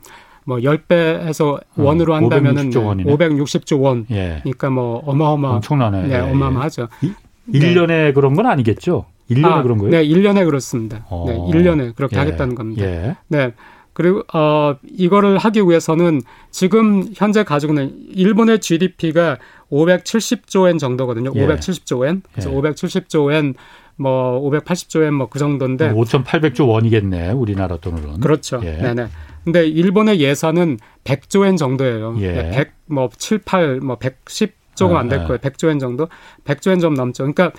[0.45, 4.07] 뭐 10배 해서 어, 원으로 한다면은 560조, 560조 원.
[4.13, 4.39] 예.
[4.43, 6.07] 그러니까 뭐 어마어마 엄청나네.
[6.07, 6.87] 네, 어마어마하죠.
[7.03, 7.13] 이,
[7.53, 8.13] 1년에 네.
[8.13, 9.07] 그런 건 아니겠죠?
[9.31, 9.91] 1년에 아, 그런 거예요?
[9.91, 11.07] 네, 1년에 그렇습니다.
[11.09, 11.25] 어.
[11.27, 12.21] 네, 1년에 그렇게 예.
[12.21, 12.85] 하겠다는 겁니다.
[12.85, 13.17] 예.
[13.29, 13.53] 네.
[13.93, 19.39] 그리고 어 이거를 하기 위해서는 지금 현재 가지고는 일본의 GDP가
[19.71, 21.33] 570조 엔 정도거든요.
[21.35, 21.47] 예.
[21.47, 22.23] 570조 엔.
[22.33, 22.55] 그래서 예.
[22.55, 23.55] 570조 엔,
[23.97, 27.33] 뭐 580조 엔 뭐 그 정도인데 5,800조 원이겠네.
[27.33, 28.21] 우리나라 돈으로는.
[28.21, 28.61] 그렇죠.
[28.65, 28.73] 예.
[28.73, 29.09] 네, 네.
[29.45, 32.17] 근데 일본의 예산은 100조 엔 정도예요.
[32.21, 32.51] 예.
[32.51, 35.39] 100, 뭐 7, 8, 뭐 110 조금 안 될 거예요.
[35.39, 36.09] 100조 엔 정도?
[36.45, 37.25] 100조 엔 좀 넘죠.
[37.25, 37.53] 그러니까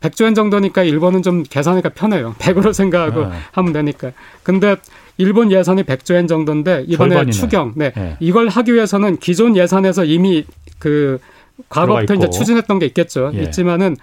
[0.00, 2.34] 100조 엔 정도니까 일본은 좀 계산하기가 편해요.
[2.40, 3.36] 100으로 생각하고 네.
[3.52, 4.12] 하면 되니까.
[4.42, 4.76] 근데
[5.18, 7.32] 일본 예산이 100조 엔 정도인데 이번에 절반이네.
[7.32, 7.72] 추경.
[7.76, 7.92] 네.
[7.94, 8.16] 네.
[8.20, 10.44] 이걸 하기 위해서는 기존 예산에서 이미
[10.78, 11.18] 그
[11.68, 13.30] 과거부터 이제 추진했던 게 있겠죠.
[13.34, 13.42] 예.
[13.44, 13.96] 있지만은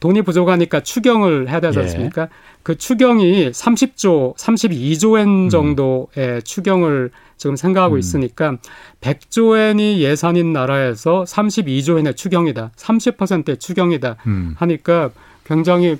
[0.00, 1.82] 돈이 부족하니까 추경을 해야 되지 예.
[1.82, 2.22] 않습니까?
[2.22, 2.28] 예.
[2.62, 5.48] 그 추경이 30조, 32조 엔 음.
[5.48, 6.40] 정도의 음.
[6.44, 7.98] 추경을 지금 생각하고 음.
[7.98, 8.56] 있으니까
[9.00, 12.72] 100조 엔이 예산인 나라에서 32조 엔의 추경이다.
[12.76, 14.16] 30%의 추경이다.
[14.26, 14.54] 음.
[14.58, 15.10] 하니까
[15.44, 15.96] 굉장히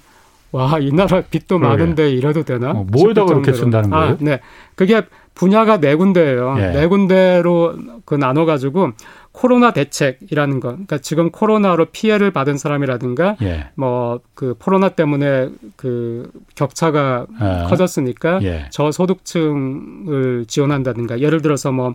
[0.53, 2.71] 와, 이 나라 빚도 많은데 이래도 되나?
[2.71, 4.13] 어, 뭐에다 그렇게 쓴다는 거예요?
[4.13, 4.41] 아, 네.
[4.75, 5.03] 그게
[5.35, 6.57] 분야가 네 군데예요.
[6.59, 6.67] 예.
[6.71, 8.93] 네 군데로 그 나눠 가지고
[9.37, 10.71] 코로나 대책이라는 거.
[10.71, 13.69] 그러니까 지금 코로나로 피해를 받은 사람이라든가 예.
[13.75, 17.67] 뭐그 코로나 때문에 그 격차가 아.
[17.69, 18.67] 커졌으니까 예.
[18.71, 21.95] 저소득층을 지원한다든가 예를 들어서 뭐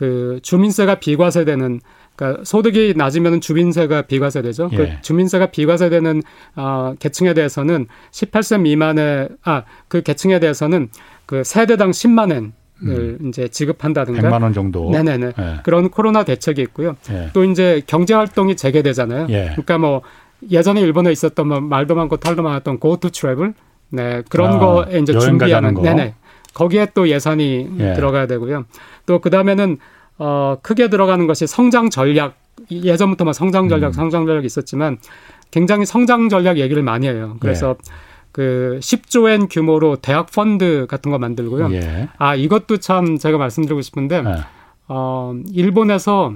[0.00, 1.80] 그 주민세가 비과세되는
[2.16, 4.70] 그러니까 소득이 낮으면 주민세가 비과세되죠.
[4.70, 4.76] 그 예.
[4.78, 6.22] 그 주민세가 비과세되는
[6.56, 10.88] 어, 계층에 대해서는 18세 미만의 아 그 계층에 대해서는
[11.26, 12.52] 그 세대당 10만 엔
[12.86, 13.28] 을 음.
[13.28, 14.90] 이제 지급한다든가 100만 원 정도.
[14.90, 15.32] 네네네.
[15.38, 15.60] 예.
[15.64, 16.96] 그런 코로나 대책이 있고요.
[17.10, 17.30] 예.
[17.32, 19.26] 또 이제 경제 활동이 재개되잖아요.
[19.30, 19.48] 예.
[19.52, 20.02] 그러니까 뭐
[20.50, 23.52] 예전에 일본에 있었던 뭐 말도 많고 탈도 많았던 Go To Travel
[23.90, 25.82] 네 그런 아, 거에 이제 준비하는 거.
[25.82, 26.14] 네네
[26.54, 27.92] 거기에 또 예산이 예.
[27.94, 28.64] 들어가야 되고요.
[29.06, 29.78] 또 그 다음에는
[30.18, 32.36] 어 크게 들어가는 것이 성장 전략
[32.70, 33.92] 예전부터 막 성장 전략, 음.
[33.92, 34.98] 성장 전략이 있었지만
[35.50, 37.36] 굉장히 성장 전략 얘기를 많이 해요.
[37.40, 37.92] 그래서 예.
[38.32, 41.72] 그 10조엔 규모로 대학 펀드 같은 거 만들고요.
[41.72, 42.08] 예.
[42.18, 44.34] 아 이것도 참 제가 말씀드리고 싶은데 네.
[44.88, 46.34] 어 일본에서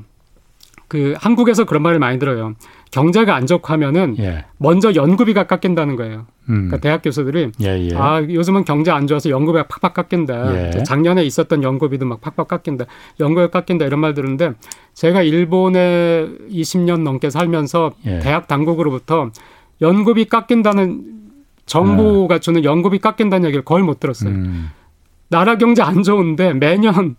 [0.89, 2.55] 그 한국에서 그런 말을 많이 들어요.
[2.91, 4.45] 경제가 안 좋고 하면은 예.
[4.59, 6.27] 먼저 연구비가 깎인다는 거예요.
[6.49, 6.69] 음.
[6.69, 7.97] 그러니까 대학 교수들이 예, 예.
[7.97, 10.77] 아 요즘은 경제 안 좋아서 연구비가 팍팍 깎인다.
[10.77, 10.83] 예.
[10.85, 12.85] 작년에 있었던 연구비도 막 팍팍 깎인다.
[13.19, 14.53] 연구비 깎인다 이런 말 들은데
[14.93, 18.21] 제가 일본에 20년 넘게 살면서 예.
[18.21, 19.31] 대학 당국으로부터
[19.81, 21.24] 연구비 깎인다는
[21.67, 24.31] 정부가 주는 연금이 깎인다는 얘기를 거의 못 들었어요.
[24.31, 24.71] 음.
[25.29, 27.17] 나라 경제 안 좋은데 매년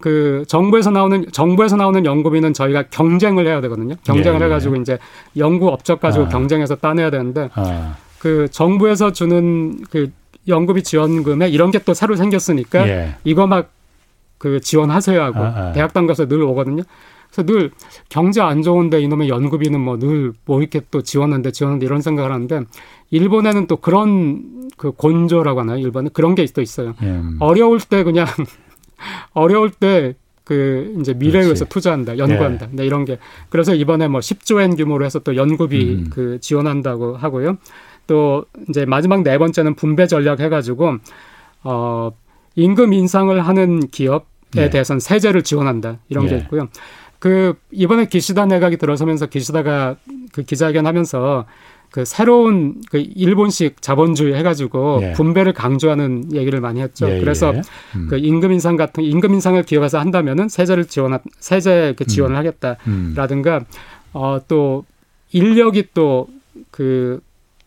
[0.00, 3.94] 그 정부에서 나오는 정부에서 나오는 연구비는 저희가 경쟁을 해야 되거든요.
[4.04, 4.46] 경쟁을 예, 예.
[4.46, 4.98] 해가지고 이제
[5.36, 6.28] 연구 업적 가지고 아.
[6.28, 7.96] 경쟁해서 따내야 되는데 아.
[8.18, 10.10] 그 정부에서 주는 그
[10.48, 13.16] 연구비 지원금에 이런 게 또 새로 생겼으니까 예.
[13.24, 13.74] 이거 막
[14.44, 15.72] 그 지원하세요 하고 아, 아.
[15.72, 16.82] 대학 당 가서 늘 오거든요.
[17.32, 17.70] 그래서 늘
[18.10, 22.60] 경제 안 좋은데 이놈의 연구비는 뭐 늘뭐 뭐 이렇게 또 지원하는데 지원하는데 이런 생각을 하는데
[23.14, 25.78] 일본에는 또 그런 그 곤조라고 하나요?
[25.78, 26.94] 일본은 그런 게 또 있어요.
[27.02, 27.20] 예.
[27.38, 28.26] 어려울 때 그냥
[29.32, 32.66] 어려울 때그 이제 미래를 위해서 투자한다, 연구한다.
[32.66, 32.76] 예.
[32.76, 33.18] 네, 이런 게
[33.50, 36.10] 그래서 이번에 뭐 10조 엔 규모로 해서 또 연구비 음.
[36.10, 37.58] 그 지원한다고 하고요.
[38.08, 40.96] 또 이제 마지막 네 번째는 분배 전략 해가지고
[41.62, 42.10] 어
[42.56, 44.24] 임금 인상을 하는 기업에
[44.56, 44.70] 예.
[44.70, 46.38] 대해서는 세제를 지원한다 이런 게 예.
[46.38, 46.68] 있고요.
[47.20, 49.96] 그 이번에 기시다 내각이 들어서면서 기시다가
[50.32, 51.46] 그 기자회견 하면서
[51.94, 55.12] 그 새로운 그 일본식 자본주의 해가지고 예.
[55.12, 57.08] 분배를 강조하는 얘기를 많이 했죠.
[57.08, 57.60] 예, 그래서 예.
[57.94, 58.08] 음.
[58.10, 62.38] 그 임금 인상 같은 임금 인상을 기업에서 한다면은 세제를 지원 세제 그 지원을 음.
[62.38, 63.64] 하겠다라든가 음.
[64.12, 64.84] 어또
[65.32, 66.26] 인력이 또
[66.70, 67.20] 그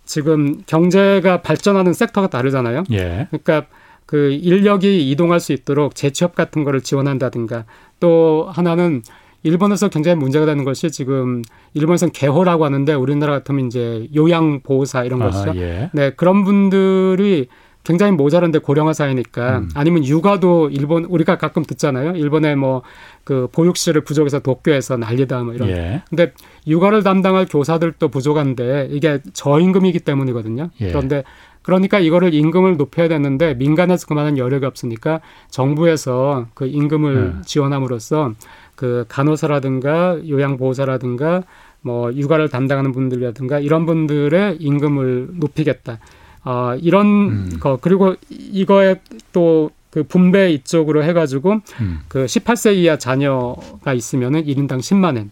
[0.05, 2.83] 지금 경제가 발전하는 섹터가 다르잖아요.
[2.91, 3.27] 예.
[3.29, 3.67] 그러니까
[4.05, 7.65] 그 인력이 이동할 수 있도록 재취업 같은 거를 지원한다든가
[7.99, 9.01] 또 하나는
[9.43, 11.41] 일본에서 굉장히 문제가 되는 것이 지금
[11.73, 15.53] 일본에서는 개호라고 하는데 우리나라 같으면 이제 요양 보호사 이런 것이죠.
[15.55, 15.89] 예.
[15.93, 17.47] 네, 그런 분들이
[17.87, 19.69] 굉장히 모자란데 고령화 사회니까 음.
[19.73, 22.17] 아니면 육아도 일본 우리가 가끔 듣잖아요.
[22.17, 25.69] 일본에 뭐그 보육실을 부족해서 도쿄에서 난리다 뭐 이런.
[25.69, 26.01] 예.
[26.09, 26.33] 근데
[26.67, 30.69] 육아를 담당할 교사들도 부족한데 이게 저임금이기 때문이거든요.
[30.81, 30.87] 예.
[30.89, 31.23] 그런데
[31.61, 37.41] 그러니까 이거를 임금을 높여야 되는데 민간에서 그만한 여력이 없으니까 정부에서 그 임금을 예.
[37.43, 38.33] 지원함으로써
[38.77, 41.43] 그 간호사라든가 요양보호사라든가
[41.81, 45.99] 뭐 육아를 담당하는 분들이라든가 이런 분들의 임금을 높이겠다.
[46.45, 47.57] 어, 이런 음.
[47.59, 49.01] 거 그리고 이거에
[49.33, 51.99] 또 그 분배 이쪽으로 해가지고 음.
[52.07, 55.31] 그 18세 이하 자녀가 있으면은 1인당 10만 원.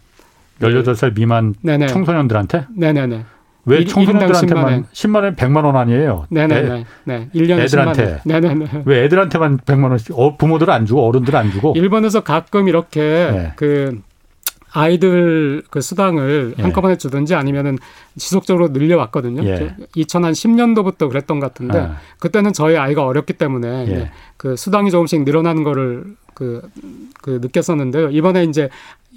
[0.60, 1.86] 18살 미만 네네.
[1.86, 2.66] 청소년들한테?
[2.74, 3.24] 네네네.
[3.66, 6.26] 왜 청소년들한테만 10만 원, 100만 원 아니에요?
[6.30, 6.84] 네네네.
[7.04, 7.28] 네.
[7.34, 8.04] 1년에 애들한테.
[8.04, 8.20] 10만 원.
[8.24, 8.82] 네네네.
[8.86, 10.18] 왜 애들한테만 100만 원씩?
[10.18, 11.74] 어, 부모들은 안 주고 어른들은 안 주고?
[11.76, 13.52] 일본에서 가끔 이렇게 네.
[13.56, 14.00] 그
[14.72, 16.62] 아이들 그 수당을 예.
[16.62, 17.78] 한꺼번에 주든지 아니면은
[18.18, 19.42] 지속적으로 늘려왔거든요.
[19.46, 19.74] 예.
[19.96, 21.96] 2010년도부터 그랬던 것 같은데 아.
[22.18, 24.10] 그때는 저희 아이가 어렸기 때문에 예.
[24.36, 26.60] 그 수당이 조금씩 늘어나는 거를 그,
[27.22, 28.10] 그 느꼈었는데요.
[28.10, 28.68] 이번에 이제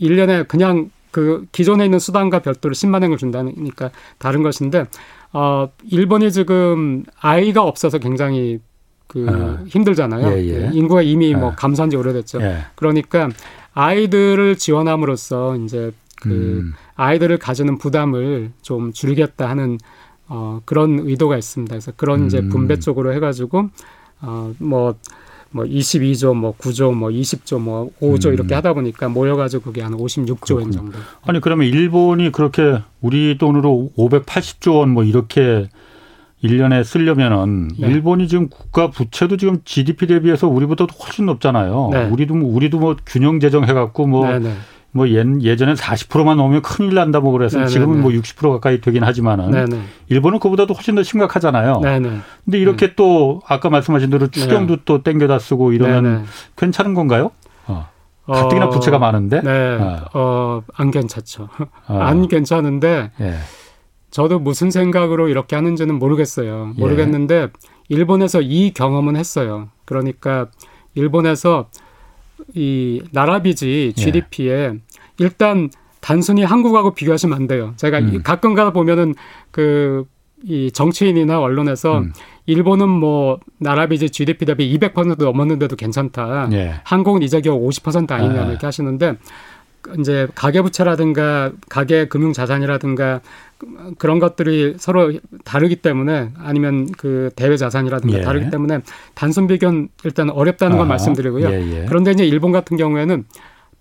[0.01, 4.85] 1년에 그냥 그 기존에 있는 수당과 별도로 10만 원을 준다니까 다른 것인데
[5.33, 8.59] 어 일본이 지금 아이가 없어서 굉장히
[9.07, 9.63] 그 아.
[9.67, 10.27] 힘들잖아요.
[10.37, 10.69] 예, 예.
[10.71, 11.55] 인구가 이미 뭐 아.
[11.55, 12.41] 감소한 지 오래됐죠.
[12.41, 12.65] 예.
[12.75, 13.29] 그러니까
[13.73, 15.91] 아이들을 지원함으로써 이제
[16.21, 16.73] 그 음.
[16.95, 19.77] 아이들을 가지는 부담을 좀 줄이겠다 하는
[20.27, 21.73] 어 그런 의도가 있습니다.
[21.73, 22.27] 그래서 그런 음.
[22.27, 23.69] 이제 분배 쪽으로 해 가지고
[24.21, 24.95] 어뭐
[25.51, 28.33] 뭐 22조, 뭐 9조, 뭐 20조, 뭐 5조 음.
[28.33, 30.99] 이렇게 하다 보니까 모여 가지고 그게 한 56조 원 정도.
[31.23, 35.69] 아니 그러면 일본이 그렇게 우리 돈으로 580조 원 뭐 이렇게
[36.43, 37.87] 1년에 쓰려면은 네.
[37.87, 41.89] 일본이 지금 국가 부채도 지금 GDP 대비해서 우리보다도 훨씬 높잖아요.
[41.91, 42.05] 네.
[42.05, 44.27] 우리도 뭐 우리도 뭐 균형 재정 해 갖고 뭐.
[44.27, 44.53] 네, 네.
[44.91, 47.71] 뭐 예, 예전에 40%만 넘으면 큰일 난다 뭐 그래서 네네네.
[47.71, 49.81] 지금은 뭐 60% 가까이 되긴 하지만은 네네.
[50.07, 51.81] 일본은 그보다도 훨씬 더 심각하잖아요.
[51.81, 52.09] 네네.
[52.45, 52.93] 근데 이렇게 네.
[52.95, 54.81] 또 아까 말씀하신 대로 추경도 네.
[54.85, 56.23] 또 땡겨다 쓰고 이러면 네네.
[56.57, 57.31] 괜찮은 건가요?
[57.67, 57.87] 어.
[58.25, 59.41] 가뜩이나 어, 부채가 많은데?
[59.41, 59.77] 네.
[59.79, 61.49] 어, 어 안 괜찮죠.
[61.87, 61.93] 어.
[61.99, 63.35] 안 괜찮은데 예.
[64.11, 66.73] 저도 무슨 생각으로 이렇게 하는지는 모르겠어요.
[66.75, 66.81] 예.
[66.81, 67.47] 모르겠는데 예.
[67.89, 69.69] 일본에서 이 경험은 했어요.
[69.85, 70.47] 그러니까
[70.95, 71.69] 일본에서
[72.55, 74.73] 이 나라비지 GDP에 예.
[75.17, 75.69] 일단
[76.01, 77.73] 단순히 한국하고 비교하시면 안 돼요.
[77.77, 78.23] 제가 음.
[78.23, 79.15] 가끔 가다 보면은
[79.51, 80.05] 그
[80.43, 82.13] 이 정치인이나 언론에서 음.
[82.45, 86.49] 일본은 뭐 나라비지 GDP 대비 200% 넘었는데도 괜찮다.
[86.53, 86.75] 예.
[86.83, 88.45] 한국은 겨우 50% 아니냐 아.
[88.49, 89.17] 이렇게 하시는데
[89.99, 93.21] 이제 가계부채라든가 가계 금융 자산이라든가
[93.97, 95.13] 그런 것들이 서로
[95.43, 98.21] 다르기 때문에 아니면 그 대외 자산이라든가 예.
[98.21, 98.79] 다르기 때문에
[99.15, 101.49] 단순 비교는 일단 어렵다는 걸 말씀드리고요.
[101.51, 101.85] 예, 예.
[101.87, 103.25] 그런데 이제 일본 같은 경우에는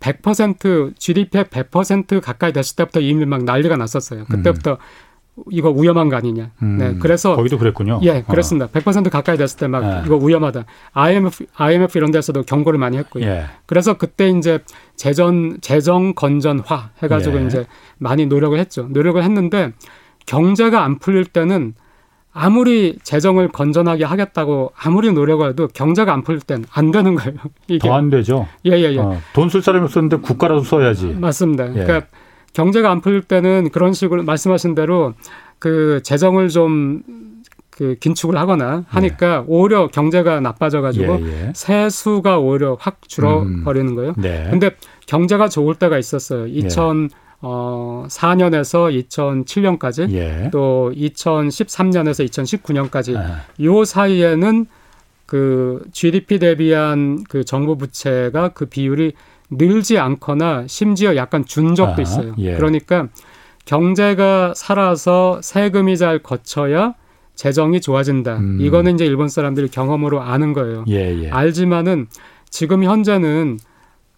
[0.00, 4.24] 100% GDP의 100% 가까이 됐을 때부터 이미 막 난리가 났었어요.
[4.26, 4.76] 그때부터 음.
[5.50, 6.50] 이거 위험한 거 아니냐.
[6.62, 6.96] 음, 네.
[6.98, 8.00] 그래서 거기도 그랬군요.
[8.02, 8.66] 예, 그렇습니다.
[8.66, 8.68] 어.
[8.72, 10.02] 100% 가까이 됐을 때막 예.
[10.06, 10.64] 이거 위험하다.
[10.92, 13.24] IMF IMF 이런 데서도 경고를 많이 했고요.
[13.24, 13.44] 예.
[13.66, 14.60] 그래서 그때 이제
[14.98, 17.46] 재정 재정 건전화 해 가지고 예.
[17.46, 18.88] 이제 많이 노력을 했죠.
[18.90, 19.72] 노력을 했는데
[20.26, 21.72] 경제가 안 풀릴 때는
[22.32, 27.38] 아무리 재정을 건전하게 하겠다고 아무리 노력을 해도 경제가 안 풀릴 땐 안 되는 거예요.
[27.80, 28.46] 더안 되죠.
[28.66, 28.98] 예, 예, 예.
[28.98, 31.06] 어, 돈쓸 사람이 없었는데 국가라도 써야지.
[31.18, 31.68] 맞습니다.
[31.68, 31.84] 예.
[31.84, 32.06] 그러니까
[32.52, 35.14] 경제가 안 풀릴 때는 그런 식으로 말씀하신 대로
[35.58, 37.02] 그 재정을 좀
[37.78, 39.44] 그 긴축을 하거나 하니까 네.
[39.46, 41.52] 오히려 경제가 나빠져 가지고 예, 예.
[41.54, 43.94] 세수가 오히려 확 줄어 버리는 음.
[43.94, 44.14] 거예요.
[44.16, 44.48] 네.
[44.50, 44.72] 근데
[45.06, 46.48] 경제가 좋을 때가 있었어요.
[46.48, 47.10] 2000
[47.40, 50.50] 어, 4년에서 2007년까지 예.
[50.50, 53.42] 또 2013년에서 2019년까지 아.
[53.60, 54.66] 요 사이에는
[55.26, 59.12] 그 GDP 대비한 그 정부 부채가 그 비율이
[59.50, 62.34] 늘지 않거나 심지어 약간 준 적도 있어요.
[62.38, 62.56] 예.
[62.56, 63.06] 그러니까
[63.66, 66.94] 경제가 살아서 세금이 잘 거쳐야
[67.38, 68.38] 재정이 좋아진다.
[68.38, 68.58] 음.
[68.60, 70.84] 이거는 이제 일본 사람들이 경험으로 아는 거예요.
[70.88, 71.30] 예, 예.
[71.30, 72.08] 알지만은
[72.50, 73.58] 지금 현재는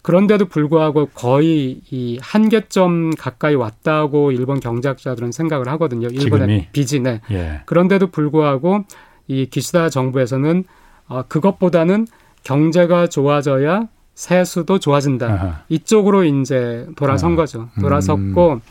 [0.01, 6.07] 그런데도 불구하고 거의 이 한계점 가까이 왔다고 일본 경제학자들은 생각을 하거든요.
[6.07, 7.21] 일본의 비진에.
[7.29, 7.61] 예.
[7.67, 8.85] 그런데도 불구하고
[9.27, 10.63] 이 기시다 정부에서는
[11.07, 12.07] 어, 그것보다는
[12.43, 15.27] 경제가 좋아져야 세수도 좋아진다.
[15.27, 15.63] 아하.
[15.69, 17.35] 이쪽으로 이제 돌아선 아.
[17.35, 17.69] 거죠.
[17.79, 18.61] 돌아섰고 음.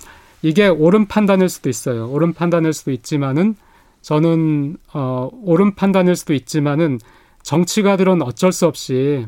[0.42, 2.08] 이게 옳은 판단일 수도 있어요.
[2.10, 3.54] 옳은 판단일 수도 있지만은
[4.02, 6.98] 저는 어 옳은 판단일 수도 있지만은
[7.42, 9.26] 정치가들은 어쩔 수 없이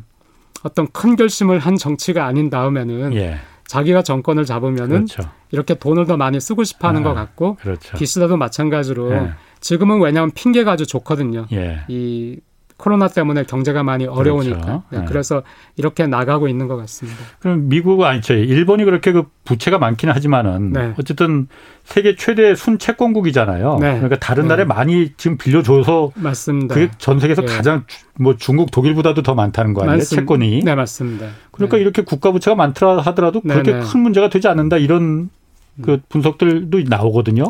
[0.62, 3.38] 어떤 큰 결심을 한 정치가 아닌 다음에는 예.
[3.66, 5.22] 자기가 정권을 잡으면은 그렇죠.
[5.50, 7.96] 이렇게 돈을 더 많이 쓰고 싶어 하는 아, 것 같고 그렇죠.
[7.96, 9.30] 기시다도 마찬가지로 예.
[9.60, 11.46] 지금은 왜냐하면 핑계가 아주 좋거든요.
[11.52, 11.80] 예.
[11.88, 12.38] 이
[12.82, 14.58] 코로나 때문에 경제가 많이 어려우니까.
[14.58, 14.82] 그렇죠.
[14.90, 15.04] 네, 네.
[15.06, 15.44] 그래서
[15.76, 17.20] 이렇게 나가고 있는 것 같습니다.
[17.38, 18.34] 그럼 미국 아니죠.
[18.34, 20.92] 일본이 그렇게 그 부채가 많기는 하지만은 네.
[20.98, 21.46] 어쨌든
[21.84, 23.78] 세계 최대 순채권국이잖아요.
[23.80, 23.94] 네.
[23.94, 24.74] 그러니까 다른 나라에 네.
[24.74, 26.74] 많이 지금 빌려줘서 맞습니다.
[26.74, 27.46] 그게 전 세계에서 예.
[27.46, 27.84] 가장
[28.18, 29.98] 뭐 중국 독일보다도 더 많다는 거 아니에요?
[29.98, 30.16] 맞습...
[30.16, 30.62] 채권이.
[30.64, 31.28] 네, 맞습니다.
[31.52, 31.82] 그러니까 네.
[31.82, 35.30] 이렇게 국가 부채가 많더라 하더라도 그렇게 큰 문제가 되지 않는다 이런
[35.82, 37.44] 그 분석들도 나오거든요.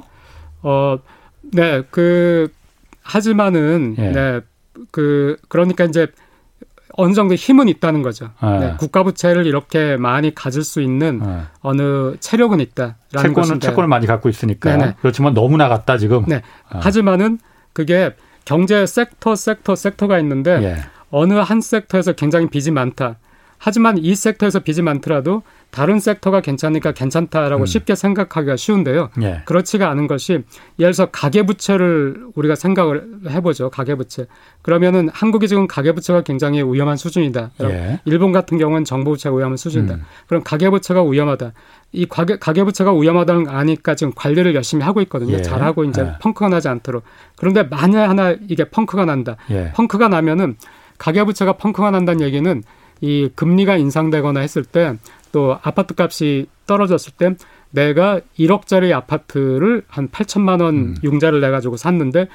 [0.61, 0.99] 어,
[1.41, 2.49] 네, 그
[3.03, 4.11] 하지만은 예.
[4.11, 4.41] 네,
[4.91, 6.09] 그 그러니까 이제
[6.95, 8.31] 어느 정도 힘은 있다는 거죠.
[8.43, 8.59] 예.
[8.59, 11.43] 네, 국가 부채를 이렇게 많이 가질 수 있는 예.
[11.61, 13.67] 어느 체력은 있다라는 채권은, 것인데.
[13.69, 14.77] 채권을 많이 갖고 있으니까.
[14.77, 14.97] 네네.
[15.01, 16.25] 그렇지만 너무 나갔다 지금.
[16.27, 16.43] 네.
[16.69, 16.81] 아.
[16.81, 17.39] 하지만은
[17.73, 20.77] 그게 경제 섹터 섹터 섹터가 있는데 예.
[21.11, 23.17] 어느 한 섹터에서 굉장히 빚이 많다.
[23.59, 27.67] 하지만 이 섹터에서 빚이 많더라도 다른 섹터가 괜찮으니까 괜찮다라고 음.
[27.67, 29.09] 쉽게 생각하기가 쉬운데요.
[29.23, 29.41] 예.
[29.47, 30.33] 그렇지가 않은 것이
[30.79, 33.71] 예를 들어서 가계부채를 우리가 생각을 해보죠.
[33.71, 34.27] 가계부채.
[34.61, 37.53] 그러면은 한국이 지금 가계부채가 굉장히 위험한 수준이다.
[37.63, 38.01] 예.
[38.05, 39.95] 일본 같은 경우는 정부부채가 위험한 수준이다.
[39.95, 40.03] 음.
[40.27, 41.55] 그럼 가계부채가 위험하다.
[41.93, 45.39] 이 가계, 가계부채가 위험하다는 거 아니까 지금 관리를 열심히 하고 있거든요.
[45.39, 45.43] 예.
[45.43, 46.13] 잘하고 이제 예.
[46.21, 47.03] 펑크가 나지 않도록.
[47.35, 49.37] 그런데 만약 하나 이게 펑크가 난다.
[49.51, 49.73] 예.
[49.75, 50.57] 펑크가 나면은
[50.99, 52.63] 가계부채가 펑크가 난다는 얘기는
[53.01, 54.99] 이 금리가 인상되거나 했을 때
[55.33, 57.35] 또 아파트 값이 떨어졌을 때
[57.71, 60.97] 내가 1억짜리 아파트를 한 8천만 원 음.
[61.03, 62.29] 융자를 내 가지고 샀는데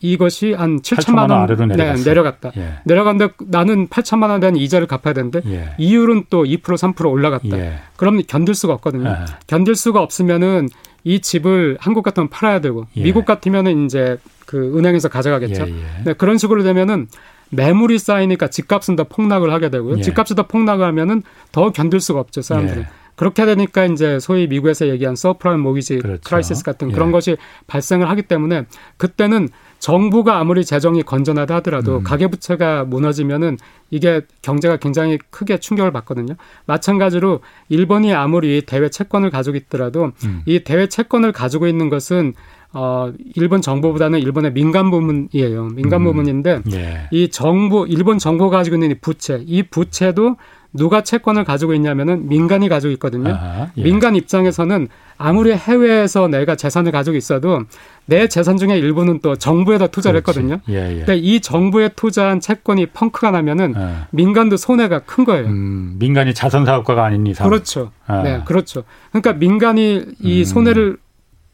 [0.00, 2.52] 이것이 한 7천만 원, 원 네, 내려갔다.
[2.56, 2.74] 예.
[2.84, 5.74] 내려갔는데 나는 8천만 원에 대한 이자를 갚아야 되는데 예.
[5.78, 7.58] 이율은 또 2% 3% 올라갔다.
[7.58, 7.78] 예.
[7.96, 9.08] 그럼 견딜 수가 없거든요.
[9.08, 9.14] 예.
[9.46, 10.68] 견딜 수가 없으면은
[11.04, 13.02] 이 집을 한국 같으면 팔아야 되고 예.
[13.02, 15.66] 미국 같으면은 이제 그 은행에서 가져가겠죠.
[15.68, 17.08] 예, 네, 그런 식으로 되면은
[17.54, 19.98] 매물이 쌓이니까 집값은 더 폭락을 하게 되고요.
[19.98, 20.02] 예.
[20.02, 22.82] 집값이 더 폭락을 하면은 더 견딜 수가 없죠, 사람들은.
[22.82, 22.86] 예.
[23.16, 26.20] 그렇게 되니까 이제 소위 미국에서 얘기한 서브프라임 모기지 그렇죠.
[26.24, 27.12] crisis 같은 그런 예.
[27.12, 27.36] 것이
[27.66, 32.04] 발생을 하기 때문에 그때는 정부가 아무리 재정이 건전하다 하더라도 음.
[32.04, 33.58] 가계부채가 무너지면은
[33.90, 36.34] 이게 경제가 굉장히 크게 충격을 받거든요.
[36.64, 40.42] 마찬가지로 일본이 아무리 대외 채권을 가지고 있더라도 음.
[40.46, 42.32] 이 대외 채권을 가지고 있는 것은
[42.74, 45.68] 어, 일본 정부보다는 일본의 민간 부문이에요.
[45.74, 46.04] 민간 음.
[46.06, 47.08] 부문인데 예.
[47.12, 50.36] 이 정부, 일본 정부가 가지고 있는 이 부채, 이 부채도
[50.76, 53.30] 누가 채권을 가지고 있냐면은 민간이 가지고 있거든요.
[53.30, 53.82] 아하, 예.
[53.82, 57.60] 민간 입장에서는 아무리 해외에서 내가 재산을 가지고 있어도
[58.06, 60.40] 내 재산 중에 일부는 또 정부에다 투자를 그렇지.
[60.40, 60.60] 했거든요.
[60.68, 60.96] 예, 예.
[60.96, 63.94] 근데 이 정부에 투자한 채권이 펑크가 나면은 예.
[64.10, 65.46] 민간도 손해가 큰 거예요.
[65.46, 67.48] 음, 민간이 자선 사업가가 아닌 이상.
[67.48, 67.92] 그렇죠.
[68.08, 68.22] 아.
[68.22, 68.82] 네, 그렇죠.
[69.12, 70.44] 그러니까 민간이 이 음.
[70.44, 70.96] 손해를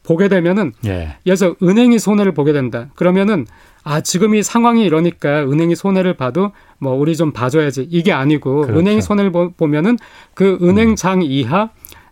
[0.03, 1.17] 보게 되면은 예.
[1.25, 2.89] 그래서 은행이 손해를 보게 된다.
[2.95, 3.47] 그러면은
[3.83, 8.79] 아 지금 이 상황이 이러니까 은행이 손해를 봐도 뭐 우리 좀 봐줘야지 이게 아니고 그렇죠.
[8.79, 9.99] 은행이 손해를 보면은
[10.35, 11.23] 그 은행장 음.
[11.23, 11.71] 이하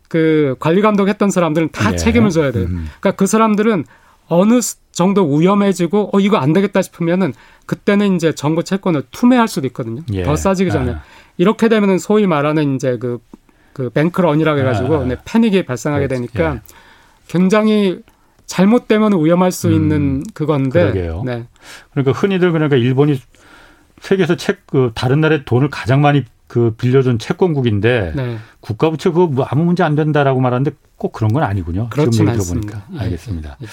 [0.09, 1.96] 그 관리 감독했던 사람들은 다 예.
[1.96, 2.64] 책임을 져야 돼요.
[2.64, 2.88] 음.
[3.01, 3.85] 그러니까 그 사람들은
[4.29, 4.61] 어느
[4.92, 7.33] 정도 위험해지고 어 이거 안 되겠다 싶으면은
[7.66, 10.03] 그때는 이제 정부 채권을 투매할 수도 있거든요.
[10.12, 10.22] 예.
[10.22, 11.03] 더 싸지기 전에 아.
[11.37, 13.18] 이렇게 되면은 소위 말하는 이제 그,
[13.72, 15.05] 그 뱅크런이라고 해가지고 아.
[15.05, 16.33] 네, 패닉이 발생하게 그렇지.
[16.33, 16.61] 되니까 예.
[17.29, 18.01] 굉장히
[18.47, 20.93] 잘못되면 위험할 수 음, 있는 그건데.
[20.93, 21.23] 그러게요.
[21.25, 21.45] 네.
[21.93, 23.21] 그러니까 흔히들 그러니까 일본이
[24.01, 28.38] 세계에서 책, 그 다른 나라에 돈을 가장 많이 그 빌려준 채권국인데 네.
[28.61, 31.91] 국가 부채 그거 뭐 아무 문제 안 된다라고 말하는데 꼭 그런 건 아니군요.
[32.11, 33.57] 지금 얘기 들어보니까 예, 알겠습니다.
[33.61, 33.69] 예, 예.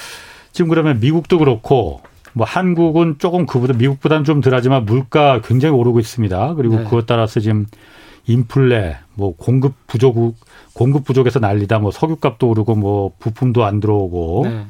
[0.52, 2.02] 지금 그러면 미국도 그렇고
[2.34, 6.56] 뭐 한국은 조금 그보다 미국보다는 좀 덜하지만 물가 굉장히 오르고 있습니다.
[6.56, 6.84] 그리고 네.
[6.84, 7.66] 그것 따라서 지금
[8.28, 10.36] 인플레, 뭐 공급 부족
[10.74, 11.80] 공급 부족에서 난리다.
[11.80, 14.42] 뭐 석유값도 오르고 뭐 부품도 안 들어오고.
[14.46, 14.66] 네.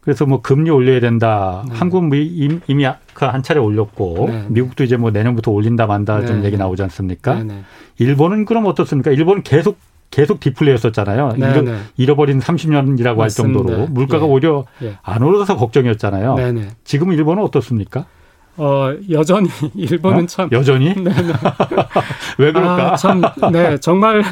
[0.00, 1.64] 그래서 뭐 금리 올려야 된다.
[1.66, 1.74] 네.
[1.76, 4.44] 한국은 뭐 이미 그 한 차례 올렸고 네.
[4.48, 6.26] 미국도 이제 뭐 내년부터 올린다 만다 네.
[6.26, 7.36] 좀 얘기 나오지 않습니까?
[7.36, 7.62] 네, 네.
[7.98, 9.10] 일본은 그럼 어떻습니까?
[9.10, 9.78] 일본은 계속
[10.10, 11.34] 계속 디플레였었잖아요.
[11.38, 14.30] 네, 잃어, 잃어 버린 30년이라고 할 정도로 물가가 예.
[14.30, 14.96] 오히려 예.
[15.02, 16.36] 안 오르서 걱정이었잖아요.
[16.84, 18.06] 지금 일본은 어떻습니까?
[18.56, 20.26] 어, 여전히 일본은 어?
[20.26, 20.94] 참 여전히
[22.38, 22.92] 왜 그럴까?
[22.92, 24.22] 아, 참 네, 정말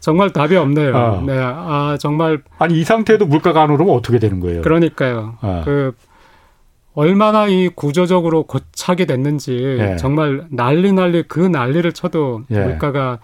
[0.00, 0.96] 정말 답이 없네요.
[0.96, 1.22] 어.
[1.26, 4.62] 네, 아 정말 아니 이 상태에도 물가가 안 오르면 어떻게 되는 거예요?
[4.62, 5.36] 그러니까요.
[5.42, 5.62] 어.
[5.64, 5.92] 그
[6.94, 9.96] 얼마나 이 구조적으로 고착이 됐는지 예.
[9.96, 12.60] 정말 난리 난리 그 난리를 쳐도 예.
[12.64, 13.18] 물가가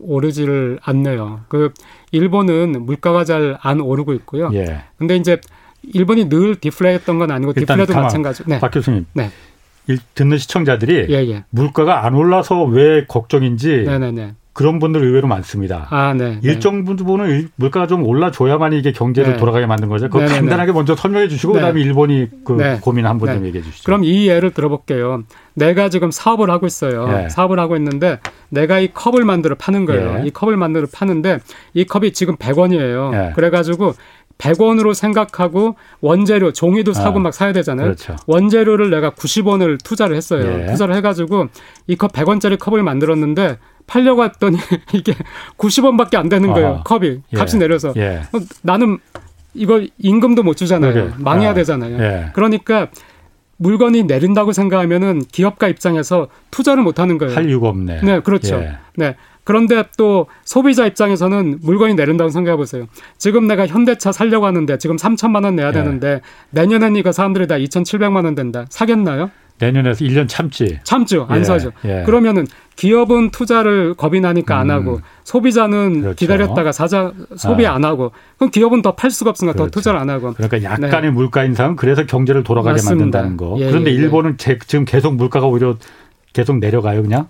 [0.00, 1.40] 오르지를 않네요.
[1.48, 1.72] 그
[2.12, 4.50] 일본은 물가가 잘 안 오르고 있고요.
[4.54, 4.82] 예.
[4.98, 5.40] 근데 이제
[5.82, 8.42] 일본이 늘 디플레했던 건 아니고 디플레도 마찬가지.
[8.46, 8.58] 네.
[8.60, 9.06] 박 교수님.
[9.14, 9.30] 네.
[10.14, 11.44] 듣는 시청자들이 예, 예.
[11.50, 14.34] 물가가 안 올라서 왜 걱정인지 네네네.
[14.52, 15.86] 그런 분들 의외로 많습니다.
[15.90, 16.30] 아, 네.
[16.32, 16.40] 네.
[16.42, 19.38] 일정 부분은 물가가 좀 올라줘야만 이게 경제를 네.
[19.38, 20.08] 돌아가게 만든 거죠.
[20.08, 20.34] 네네네.
[20.34, 21.60] 간단하게 먼저 설명해 주시고 네.
[21.60, 22.78] 그다음에 일본이 그 네.
[22.80, 23.48] 고민 한 번 좀 네.
[23.48, 23.84] 얘기해 주시죠.
[23.84, 25.22] 그럼 이 예를 들어볼게요.
[25.54, 27.08] 내가 지금 사업을 하고 있어요.
[27.24, 27.28] 예.
[27.28, 28.18] 사업을 하고 있는데
[28.48, 30.22] 내가 이 컵을 만들어 파는 거예요.
[30.22, 30.26] 예.
[30.26, 31.38] 이 컵을 만들어 파는데
[31.74, 33.14] 이 컵이 지금 100원이에요.
[33.14, 33.32] 예.
[33.34, 33.94] 그래가지고
[34.38, 37.86] 100원으로 생각하고 원재료 종이도 사고 아, 막 사야 되잖아요.
[37.86, 38.16] 그렇죠.
[38.26, 40.60] 원재료를 내가 90원을 투자를 했어요.
[40.62, 40.66] 예.
[40.66, 41.48] 투자를 해가지고
[41.88, 43.58] 이 컵 100원짜리 컵을 만들었는데
[43.88, 44.58] 팔려고 했더니
[44.94, 45.14] 이게
[45.56, 46.68] 90원밖에 안 되는 거예요.
[46.80, 47.58] 아, 컵이 값이 예.
[47.60, 48.20] 내려서 예.
[48.32, 48.98] 어, 나는
[49.54, 50.92] 이거 임금도 못 주잖아요.
[50.92, 51.10] 그래.
[51.18, 51.98] 망해야 아, 되잖아요.
[51.98, 52.30] 예.
[52.32, 52.88] 그러니까
[53.56, 57.34] 물건이 내린다고 생각하면은 기업가 입장에서 투자를 못 하는 거예요.
[57.34, 58.02] 할 이유가 없네.
[58.04, 58.56] 네, 그렇죠.
[58.56, 58.76] 예.
[58.94, 59.16] 네.
[59.48, 62.86] 그런데 또 소비자 입장에서는 물건이 내린다고 생각해 보세요.
[63.16, 65.72] 지금 내가 현대차 살려고 하는데 지금 3천만 원 내야 예.
[65.72, 66.20] 되는데
[66.50, 68.66] 내년엔 이거 사람들이 다 2,700만 원 된다.
[68.68, 69.30] 사겠나요?
[69.58, 70.80] 내년에서 1년 참지.
[70.84, 71.24] 참죠.
[71.30, 71.44] 안 예.
[71.44, 71.70] 사죠.
[71.86, 72.02] 예.
[72.04, 72.46] 그러면은
[72.76, 74.74] 기업은 투자를 겁이 나니까 안 음.
[74.74, 76.16] 하고 소비자는 그렇죠.
[76.16, 77.72] 기다렸다가 사자 소비 아.
[77.72, 79.70] 안 하고 그럼 기업은 더 팔 수가 없으니까 그렇죠.
[79.70, 80.34] 더 투자를 안 하고.
[80.34, 81.10] 그러니까 약간의 네.
[81.10, 82.94] 물가 인상은 그래서 경제를 돌아가게 맞습니다.
[83.20, 83.56] 만든다는 거.
[83.60, 83.98] 예, 그런데 예, 예.
[83.98, 85.78] 일본은 지금 계속 물가가 오히려
[86.34, 87.26] 계속 내려가요, 그냥?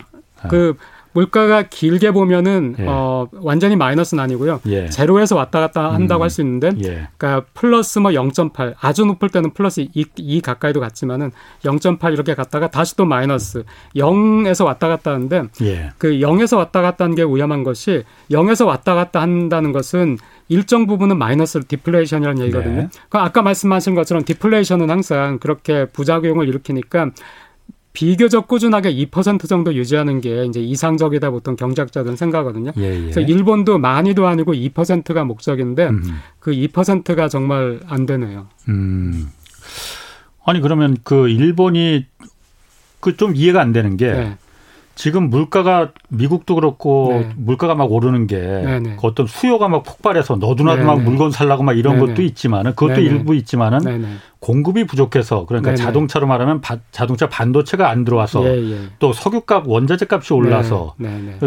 [0.50, 0.74] 그
[1.12, 2.84] 물가가 길게 보면은 예.
[2.86, 4.60] 어 완전히 마이너스는 아니고요.
[4.66, 4.88] 예.
[4.88, 6.24] 제로에서 왔다 갔다 한다고 음.
[6.24, 7.08] 할수 있는데 예.
[7.16, 11.32] 그러니까 플러스 뭐 0.8 아주 높을 때는 플러스 2, 2 가까이도 갔지만은
[11.64, 13.64] 0.8 이렇게 갔다가 다시 또 마이너스
[13.96, 15.90] 0에서 왔다 갔다 하는데 예.
[15.98, 21.18] 그 0에서 왔다 갔다 하는 게 위험한 것이 0에서 왔다 갔다 한다는 것은 일정 부분은
[21.18, 22.82] 마이너스 디플레이션이라는 얘기거든요.
[22.82, 22.88] 네.
[23.08, 27.10] 그 아까 말씀하신 것처럼 디플레이션은 항상 그렇게 부작용을 일으키니까
[27.98, 32.70] 비교적 꾸준하게 2% 정도 유지하는 게 이제 이상적이다 보통 경제학자들은 생각하거든요.
[32.76, 33.00] 예, 예.
[33.00, 36.02] 그래서 일본도 많이도 아니고 2%가 목적인데 음.
[36.38, 38.46] 그 2%가 정말 안 되네요.
[38.68, 39.28] 음.
[40.46, 42.06] 아니 그러면 그 일본이
[43.00, 44.38] 그 좀 이해가 안 되는 게 네.
[44.98, 47.30] 지금 물가가 미국도 그렇고 네.
[47.36, 48.96] 물가가 막 오르는 게 네, 네.
[48.98, 51.04] 그 어떤 수요가 막 폭발해서 너도나도 네, 막 네.
[51.04, 56.78] 물건 살라고 막 이런 것도 있지만은 그것도 일부 있지만은 공급이 부족해서 그러니까 자동차로 말하면 바,
[56.90, 58.78] 자동차 반도체가 안 들어와서 예, 예.
[58.98, 60.96] 또 석유값 원자재 값이 올라서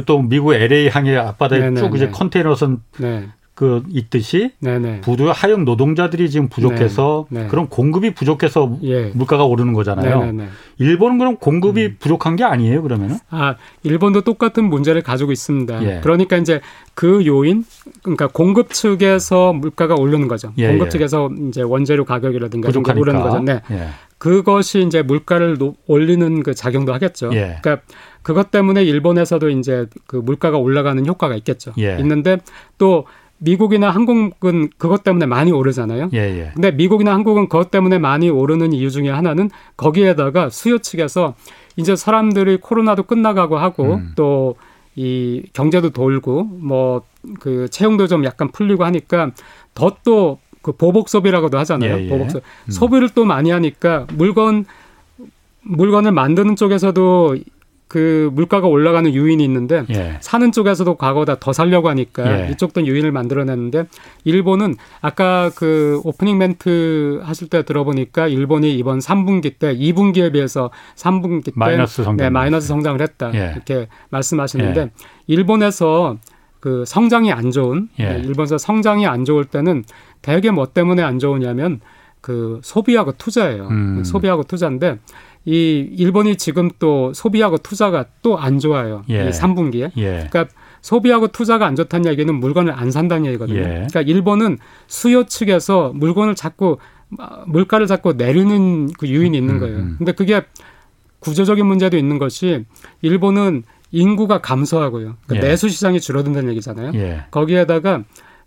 [0.06, 2.82] 또 미국 LA 항해 앞바다에 쭉 이제 컨테이너선
[3.54, 5.02] 그 있듯이 네네.
[5.02, 7.42] 부두 하역 노동자들이 지금 부족해서 네.
[7.44, 7.48] 네.
[7.48, 9.12] 그런 공급이 부족해서 예.
[9.14, 10.20] 물가가 오르는 거잖아요.
[10.22, 10.48] 네네네.
[10.78, 11.98] 일본은 그럼 공급이 음.
[12.00, 13.18] 부족한 게 아니에요, 그러면은?
[13.30, 15.84] 아, 일본도 똑같은 문제를 가지고 있습니다.
[15.84, 16.00] 예.
[16.02, 16.62] 그러니까 이제
[16.94, 17.66] 그 요인,
[18.02, 20.54] 그러니까 공급 측에서 물가가 오르는 거죠.
[20.58, 20.90] 예, 공급 예.
[20.90, 23.00] 측에서 이제 원재료 가격이라든가 부족하니까.
[23.02, 23.40] 오르는 거죠.
[23.40, 23.62] 네.
[23.72, 23.88] 예.
[24.18, 27.32] 그것이 이제 물가를 올리는 그 작용도 하겠죠.
[27.34, 27.58] 예.
[27.62, 27.82] 그러니까
[28.22, 31.74] 그것 때문에 일본에서도 이제 그 물가가 올라가는 효과가 있겠죠.
[31.76, 32.38] 있는데
[32.78, 33.06] 또
[33.42, 36.10] 미국이나 한국은 그것 때문에 많이 오르잖아요.
[36.14, 36.52] 예, 예.
[36.54, 41.34] 근데 미국이나 한국은 그것 때문에 많이 오르는 이유 중에 하나는 거기에다가 수요 측에서
[41.76, 44.14] 이제 사람들이 코로나도 끝나가고 하고 음.
[44.16, 47.02] 또이 경제도 돌고 뭐
[47.40, 49.32] 그 채용도 좀 약간 풀리고 하니까
[49.76, 51.98] 더 또 그 보복 소비라고도 하잖아요.
[51.98, 52.10] 예, 예.
[52.10, 52.46] 보복 소비.
[52.68, 52.72] 음.
[52.72, 54.66] 소비를 또 많이 하니까 물건
[55.64, 57.36] 물건을 만드는 쪽에서도
[57.92, 60.18] 그 물가가 올라가는 유인이 있는데 예.
[60.22, 62.52] 사는 쪽에서도 과거보다 더 살려고 하니까 예.
[62.54, 63.84] 이쪽도 유인을 만들어냈는데
[64.24, 71.44] 일본은 아까 그 오프닝 멘트 하실 때 들어보니까 일본이 이번 3분기 때 2분기에 비해서 3분기
[71.44, 73.52] 때 마이너스 성장 네, 마이너스 성장을 했다 예.
[73.56, 74.92] 이렇게 말씀하시는데 예.
[75.28, 76.16] 일본에서
[76.62, 78.06] 그 성장이 안 좋은 예.
[78.06, 79.84] 네, 일본에서 성장이 안 좋을 때는
[80.22, 81.82] 대개 뭐 때문에 안 좋으냐면
[82.22, 83.68] 그 소비하고 투자예요.
[83.68, 84.04] 음.
[84.04, 85.00] 소비하고 투자인데
[85.46, 89.04] 이 일본이 지금 또 소비하고 투자가 또 안 좋아요.
[89.10, 89.28] 예.
[89.28, 89.92] 이 3분기에.
[89.98, 90.28] 예.
[90.30, 90.46] 그러니까
[90.82, 93.60] 소비하고 투자가 안 좋다는 얘기는 물건을 안 산다는 얘기거든요.
[93.60, 93.64] 예.
[93.64, 96.78] 그러니까 일본은 수요 측에서 물건을 자꾸
[97.48, 99.76] 물가를 자꾸 내리는 그 유인이 있는 음, 거예요.
[99.78, 99.96] 음, 음.
[99.98, 100.44] 근데 그게
[101.20, 102.66] 구조적인 문제도 있는 것이
[103.02, 105.18] 일본은 인구가 감소하고요.
[105.26, 105.52] 그러니까 예.
[105.52, 106.92] 내수 시장이 줄어든다는 얘기잖아요.
[106.96, 107.24] 예.
[107.32, 108.04] 거기에다가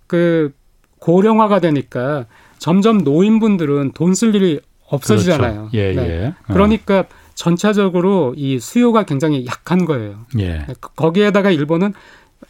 [0.07, 0.53] 그
[1.01, 2.27] 고령화가 되니까
[2.59, 5.69] 점점 노인분들은 돈 쓸 일이 없어지잖아요.
[5.71, 5.71] 그렇죠.
[5.75, 6.09] 예, 네.
[6.09, 6.27] 예.
[6.27, 6.53] 어.
[6.53, 7.05] 그러니까
[7.35, 10.17] 전체적으로 이 수요가 굉장히 약한 거예요.
[10.39, 10.65] 예.
[10.67, 11.93] 네, 거기에다가 일본은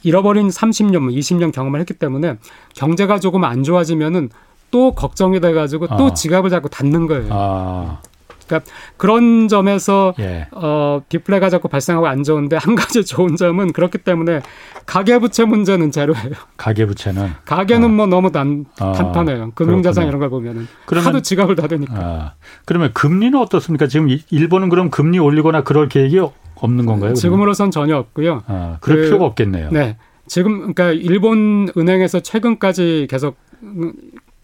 [0.03, 2.37] 잃어버린 30년, 20년 뭐 경험을 했기 때문에
[2.74, 4.30] 경제가 조금 안 좋아지면은
[4.70, 6.14] 또 걱정이 돼가지고 또 아.
[6.14, 7.28] 지갑을 자꾸 닫는 거예요.
[7.30, 8.01] 아.
[8.47, 10.47] 그러니까 그런 점에서 예.
[10.53, 14.40] 어 디플레가 자꾸 발생하고 안 좋은데 한 가지 좋은 점은 그렇기 때문에
[14.86, 16.32] 가계부채 문제는 제로예요.
[16.57, 17.88] 가계부채는 가계는 어.
[17.88, 18.92] 뭐 너무 단, 어.
[18.92, 19.53] 탄탄해요.
[19.55, 21.95] 금융자산 이런 걸 보면은 그러면, 하도 지갑을 닫으니까.
[21.97, 22.32] 아.
[22.64, 23.86] 그러면 금리는 어떻습니까?
[23.86, 26.20] 지금 일본은 그럼 금리 올리거나 그럴 계획이
[26.57, 27.14] 없는 건가요?
[27.14, 28.42] 지금으로선 전혀 없고요.
[28.47, 29.70] 아, 그럴 그, 필요가 없겠네요.
[29.70, 29.97] 네.
[30.26, 33.36] 지금 그러니까 일본 은행에서 최근까지 계속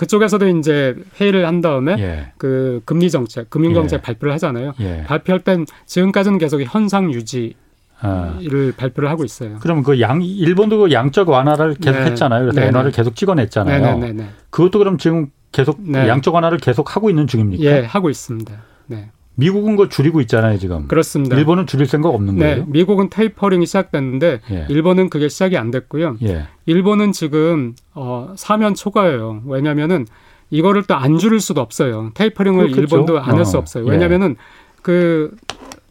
[0.01, 2.33] 그쪽에서도 이제 회의를 한 다음에 예.
[2.39, 4.01] 그 금리 정책, 금융 정책 예.
[4.01, 4.73] 발표를 하잖아요.
[4.81, 5.05] 예.
[5.07, 7.53] 발표할 땐 지금까지는 계속 현상 유지
[8.01, 8.39] 아.
[8.41, 9.59] 를 발표를 하고 있어요.
[9.61, 12.07] 그럼 그 양 일본도 그 양적 완화를 계속 네.
[12.07, 12.45] 했잖아요.
[12.45, 13.79] 그래서 네 엔화를 계속 찍어냈잖아요.
[13.79, 14.07] 네네네.
[14.07, 14.31] 네, 네.
[14.49, 16.09] 그것도 그럼 지금 계속 네.
[16.09, 17.63] 양적 완화를 계속 하고 있는 중입니까?
[17.63, 18.55] 예, 하고 있습니다.
[18.87, 19.11] 네.
[19.37, 20.87] 미국은 거 줄이고 있잖아요, 지금.
[20.89, 21.37] 그렇습니다.
[21.37, 22.65] 일본은 줄일 생각 없는 네, 거예요?
[22.67, 24.67] 미국은 테이퍼링이 시작됐는데 예.
[24.69, 26.17] 일본은 그게 시작이 안 됐고요.
[26.23, 26.47] 예.
[26.67, 29.43] 일본은 지금 어 사면 초과예요.
[29.47, 30.07] 왜냐면은
[30.51, 32.11] 이거를 또 안 줄일 수도 없어요.
[32.15, 32.81] 테이퍼링을 그렇겠죠?
[32.81, 33.61] 일본도 안 할수 어.
[33.61, 33.85] 없어요.
[33.87, 34.35] 왜냐면은 예.
[34.83, 35.35] 그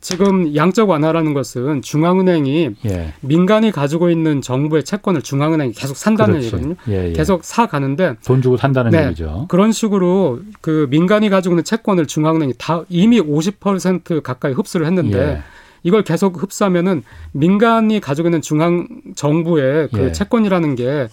[0.02, 3.14] 지금 양적 완화라는 것은 중앙은행이 예.
[3.22, 6.48] 민간이 가지고 있는 정부의 채권을 중앙은행이 계속 산다는 그렇지.
[6.48, 6.76] 얘기거든요.
[6.88, 7.14] 예, 예.
[7.14, 9.46] 계속 사 가는데 돈 주고 산다는 네, 얘기죠.
[9.50, 15.42] 그런 식으로 그 민간이 가지고 있는 채권을 중앙은행이 다 이미 50% 가까이 흡수를 했는데 예.
[15.84, 20.12] 이걸 계속 흡수하면은 민간이 가지고 있는 중앙 정부의 그 예.
[20.12, 21.10] 채권이라는 게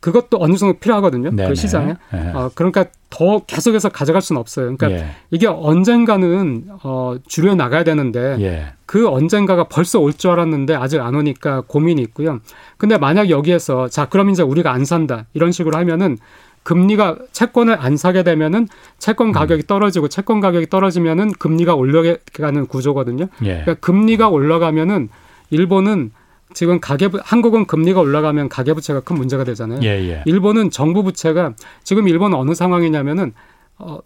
[0.00, 1.30] 그것도 어느 정도 필요하거든요.
[1.30, 1.48] 그 네네.
[1.48, 1.94] 그 시장에.
[2.12, 2.30] 네.
[2.34, 4.76] 어, 그러니까 더 계속해서 가져갈 수는 없어요.
[4.76, 5.10] 그러니까 예.
[5.30, 8.72] 이게 언젠가는 어, 줄여 나가야 되는데 예.
[8.86, 12.40] 그 언젠가가 벌써 올 줄 알았는데 아직 안 오니까 고민이 있고요.
[12.76, 16.16] 근데 만약 여기에서 자 그럼 이제 우리가 안 산다 이런 식으로 하면은
[16.62, 18.68] 금리가 채권을 안 사게 되면은
[18.98, 19.32] 채권 음.
[19.32, 23.26] 가격이 떨어지고 채권 가격이 떨어지면은 금리가 올라가는 구조거든요.
[23.42, 23.62] 예.
[23.62, 25.08] 그러니까 금리가 올라가면은
[25.50, 26.12] 일본은
[26.54, 29.80] 지금 가계부 한국은 금리가 올라가면 가계부채가 큰 문제가 되잖아요.
[29.82, 30.22] 예, 예.
[30.26, 33.32] 일본은 정부 부채가 지금 일본은 어느 상황이냐면은
[33.78, 33.98] 어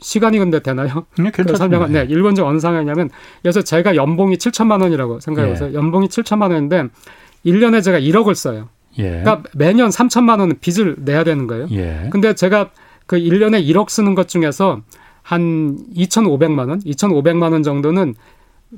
[0.00, 1.06] 시간이 근데 되나요?
[1.18, 1.86] 네, 괜찮습니다.
[1.86, 3.10] 네, 일본 지 어느 상황이냐면
[3.42, 5.74] 그래서 제가 연봉이 7천만 원이라고 생각해서 예.
[5.74, 6.88] 연봉이 7천만 원인데
[7.44, 8.68] 1년에 제가 1억을 써요.
[8.98, 9.22] 예.
[9.22, 11.66] 그러니까 매년 3천만 원은 빚을 내야 되는 거예요.
[11.70, 12.08] 예.
[12.10, 12.70] 근데 제가
[13.06, 14.82] 그 1년에 1억 쓰는 것 중에서
[15.22, 18.14] 한 2,500만 원, 2,500만 원 정도는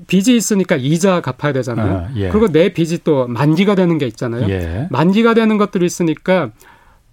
[0.07, 1.97] 빚이 있으니까 이자 갚아야 되잖아요.
[1.97, 2.29] 아, 예.
[2.29, 4.49] 그리고 내 빚이 또 만기가 되는 게 있잖아요.
[4.49, 4.87] 예.
[4.91, 6.51] 만기가 되는 것들이 있으니까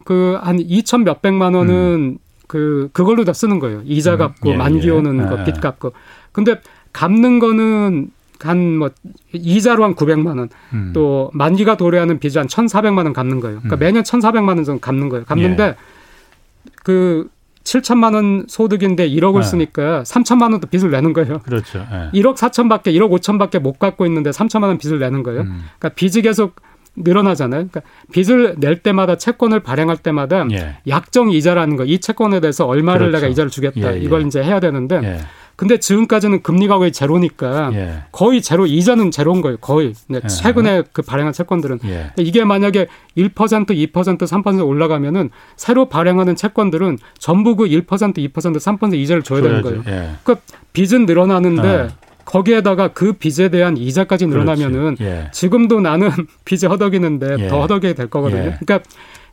[0.04, 2.18] 그 한 2천 몇백만 원은 음.
[2.48, 3.82] 그 그걸로 다 쓰는 거예요.
[3.86, 5.30] 이자 음, 갚고 음, 만기 오는 예.
[5.30, 5.94] 거빚 갚고.
[6.32, 6.60] 근데
[6.94, 8.10] 갚는 거는
[8.42, 8.90] 한 뭐
[9.32, 10.50] 이자로 한 900만 원.
[10.74, 10.92] 음.
[10.94, 13.60] 또 만기가 도래하는 빚이 한 1,400만 원 갚는 거예요.
[13.60, 13.80] 그러니까 음.
[13.80, 15.26] 매년 1,400만 원 정도 갚는 거예요.
[15.26, 15.76] 갚는데 예.
[16.84, 17.30] 그
[17.66, 19.44] 7천만 원 소득인데 1억을 네.
[19.44, 21.40] 쓰니까 3천만 원도 빚을 내는 거예요.
[21.40, 21.80] 그렇죠.
[21.92, 22.22] 네.
[22.22, 25.42] 1억 4천밖에 1억 5천밖에 못 갖고 있는데 3천만 원 빚을 내는 거예요.
[25.42, 25.66] 음.
[25.78, 26.56] 그러니까 빚이 계속
[26.96, 27.68] 늘어나잖아요.
[27.68, 27.82] 그러니까
[28.14, 30.78] 빚을 낼 때마다 채권을 발행할 때마다 예.
[30.88, 33.18] 약정 이자라는 거, 이 채권에 대해서 얼마를 그렇죠.
[33.18, 33.94] 내가 이자를 주겠다.
[33.94, 34.00] 예, 예.
[34.00, 35.20] 이걸 이제 해야 되는데 예.
[35.56, 38.04] 근데 지금까지는 금리가 거의 제로니까 예.
[38.12, 39.58] 거의 제로 이자는 제로인 거예요.
[39.58, 40.28] 거의 네, 예.
[40.28, 42.12] 최근에 그 발행한 채권들은 예.
[42.18, 42.88] 이게 만약에
[43.18, 49.62] 1% 2% 3% 올라가면은 새로 발행하는 채권들은 전부 그 1% 2% 3% 이자를 줘야 줘야지.
[49.62, 49.84] 되는 거예요.
[49.88, 50.12] 예.
[50.24, 51.90] 그러니까 빚은 늘어나는데 어.
[52.26, 55.30] 거기에다가 그 빚에 대한 이자까지 늘어나면은 예.
[55.32, 56.10] 지금도 나는
[56.44, 57.48] 빚이 허덕이는데 예.
[57.48, 58.56] 더 허덕이게 될 거거든요.
[58.60, 58.80] 그러니까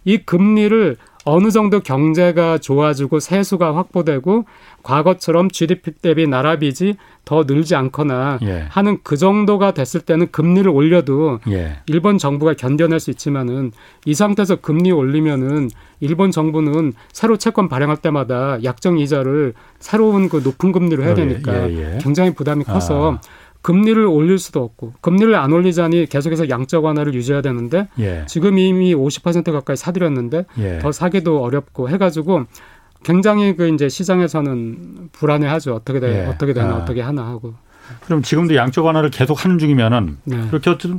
[0.04, 4.44] 이 금리를 어느 정도 경제가 좋아지고 세수가 확보되고
[4.82, 8.66] 과거처럼 GDP 대비 나라 빚이 더 늘지 않거나 예.
[8.68, 11.78] 하는 그 정도가 됐을 때는 금리를 올려도 예.
[11.86, 13.70] 일본 정부가 견뎌낼 수 있지만은
[14.04, 20.72] 이 상태에서 금리 올리면은 일본 정부는 새로 채권 발행할 때마다 약정 이자를 새로운 그 높은
[20.72, 21.98] 금리로 해야 어, 예, 되니까 예, 예.
[22.02, 23.20] 굉장히 부담이 커서 아.
[23.62, 28.24] 금리를 올릴 수도 없고 금리를 안 올리자니 계속해서 양적 완화를 유지해야 되는데 예.
[28.26, 30.78] 지금 이미 50% 가까이 사들였는데 예.
[30.80, 32.46] 더 사기도 어렵고 해가지고
[33.04, 36.26] 굉장히 그 이제 시장에서는 불안해하죠 어떻게 돼 예.
[36.26, 36.76] 어떻게 되나 아.
[36.78, 37.54] 어떻게 하나 하고
[38.04, 40.46] 그럼 지금도 양적 완화를 계속 하는 중이면은 네.
[40.48, 40.98] 그렇게 어쨌든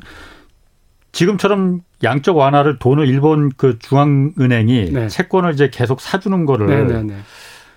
[1.11, 5.07] 지금처럼 양적 완화를 돈을 일본 그 중앙은행이 네.
[5.07, 7.19] 채권을 이제 계속 사주는 거를 네, 네, 네.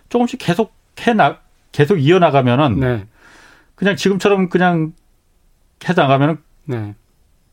[0.09, 1.39] 조금씩 계속 해나
[1.72, 3.05] 계속 이어나가면은 네.
[3.77, 4.93] 그냥 지금처럼 그냥
[5.89, 6.95] 해서 나가면 네.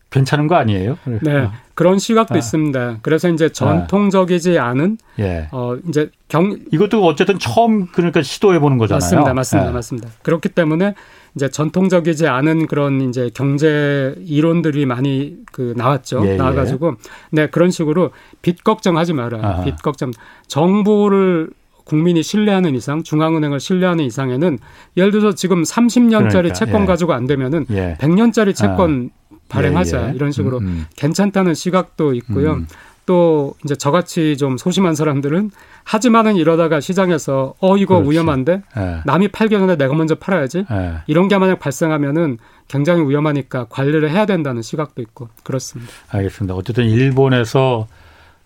[0.10, 0.98] 괜찮은 거 아니에요?
[1.22, 1.36] 네.
[1.36, 1.52] 어.
[1.74, 2.38] 그런 시각도 아.
[2.38, 3.00] 있습니다.
[3.02, 5.48] 그래서 이제 전통적이지 않은 예.
[5.52, 9.00] 어 이제 경 이것도 어쨌든 처음 그러니까 시도해 보는 거잖아요.
[9.00, 9.34] 맞습니다.
[9.34, 9.70] 맞습니다.
[9.70, 9.74] 예.
[9.74, 10.10] 맞습니다.
[10.22, 10.94] 그렇기 때문에
[11.36, 16.24] 이제 전통적이지 않은 그런 이제 경제 이론들이 많이 그 나왔죠.
[16.28, 16.38] 예, 예.
[16.38, 16.94] 나와 가지고
[17.32, 18.12] 네, 그런 식으로
[18.44, 19.40] 빚 걱정하지 마라.
[19.42, 19.64] 아하.
[19.64, 20.12] 빚 걱정.
[20.46, 21.50] 정부를
[21.84, 24.60] 국민이 신뢰하는 이상, 중앙은행을 신뢰하는 이상에는
[24.98, 26.86] 예를 들어서 지금 30년짜리 그러니까, 채권 예.
[26.86, 27.98] 가지고 안 되면은 예.
[28.00, 29.36] 100년짜리 채권 아.
[29.50, 30.16] 발행하자 예, 예.
[30.16, 30.86] 이런 식으로 음, 음.
[30.96, 32.54] 괜찮다는 시각도 있고요.
[32.54, 32.68] 음.
[33.06, 35.52] 또 이제 저같이 좀 소심한 사람들은
[35.84, 38.12] 하지만은 이러다가 시장에서 어 이거 그렇지.
[38.12, 39.02] 위험한데 예.
[39.06, 40.94] 남이 팔기 전에 내가 먼저 팔아야지 예.
[41.08, 42.38] 이런 게 만약 발생하면은
[42.70, 45.92] 굉장히 위험하니까 관리를 해야 된다는 시각도 있고 그렇습니다.
[46.10, 46.56] 알겠습니다.
[46.56, 47.88] 어쨌든 일본에서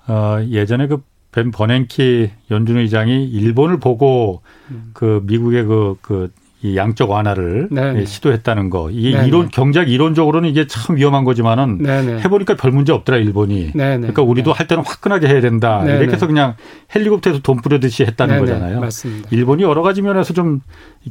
[0.08, 1.04] 어 예전에 그
[1.38, 4.90] 벤 버냉키 연준 의장이 일본을 보고 음.
[4.94, 6.32] 그 미국의 그, 그,
[6.64, 8.02] 이 양적 완화를 네네.
[8.02, 8.90] 예, 시도했다는 거.
[8.90, 9.28] 이게 네네.
[9.28, 12.22] 이론, 경제학 이론적으로는 이게 참 위험한 거지만은 네네.
[12.22, 13.72] 해보니까 별 문제 없더라, 일본이.
[13.74, 15.86] 그러니까 우리도 할 때는 화끈하게 해야 된다.
[15.86, 16.56] 이렇게 해서 그냥
[16.96, 18.80] 헬리콥터에서 돈 뿌려듯이 했다는 거잖아요.
[18.80, 19.30] 맞습니다.
[19.32, 20.62] 일본이 여러 가지 면에서 좀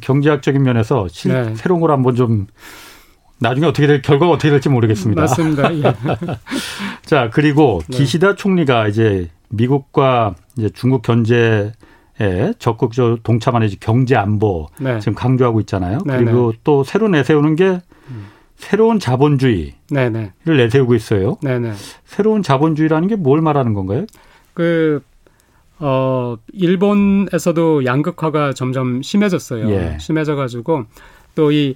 [0.01, 1.55] 경제학적인 면에서 실, 네.
[1.55, 2.47] 새로운 걸 한번 좀
[3.39, 5.21] 나중에 어떻게 될 결과가 어떻게 될지 모르겠습니다.
[5.21, 5.73] 맞습니다.
[5.73, 5.81] 예.
[7.05, 7.99] 자 그리고 네.
[7.99, 11.71] 기시다 총리가 이제 미국과 이제 중국 견제에
[12.19, 14.99] 예, 적극적으로 동참하는 경제 안보 네.
[14.99, 15.99] 지금 강조하고 있잖아요.
[16.05, 16.23] 네네.
[16.25, 16.57] 그리고 네.
[16.63, 17.79] 또 새로 내세우는 게
[18.55, 20.31] 새로운 자본주의를 네네.
[20.43, 20.53] 네.
[20.57, 21.37] 내세우고 있어요.
[21.43, 21.73] 네네.
[22.05, 24.05] 새로운 자본주의라는 게 뭘 말하는 건가요?
[24.55, 25.01] 그
[25.79, 29.69] 어, 일본에서도 양극화가 점점 심해졌어요.
[29.69, 29.97] 예.
[29.99, 30.85] 심해져가지고
[31.35, 31.75] 또 이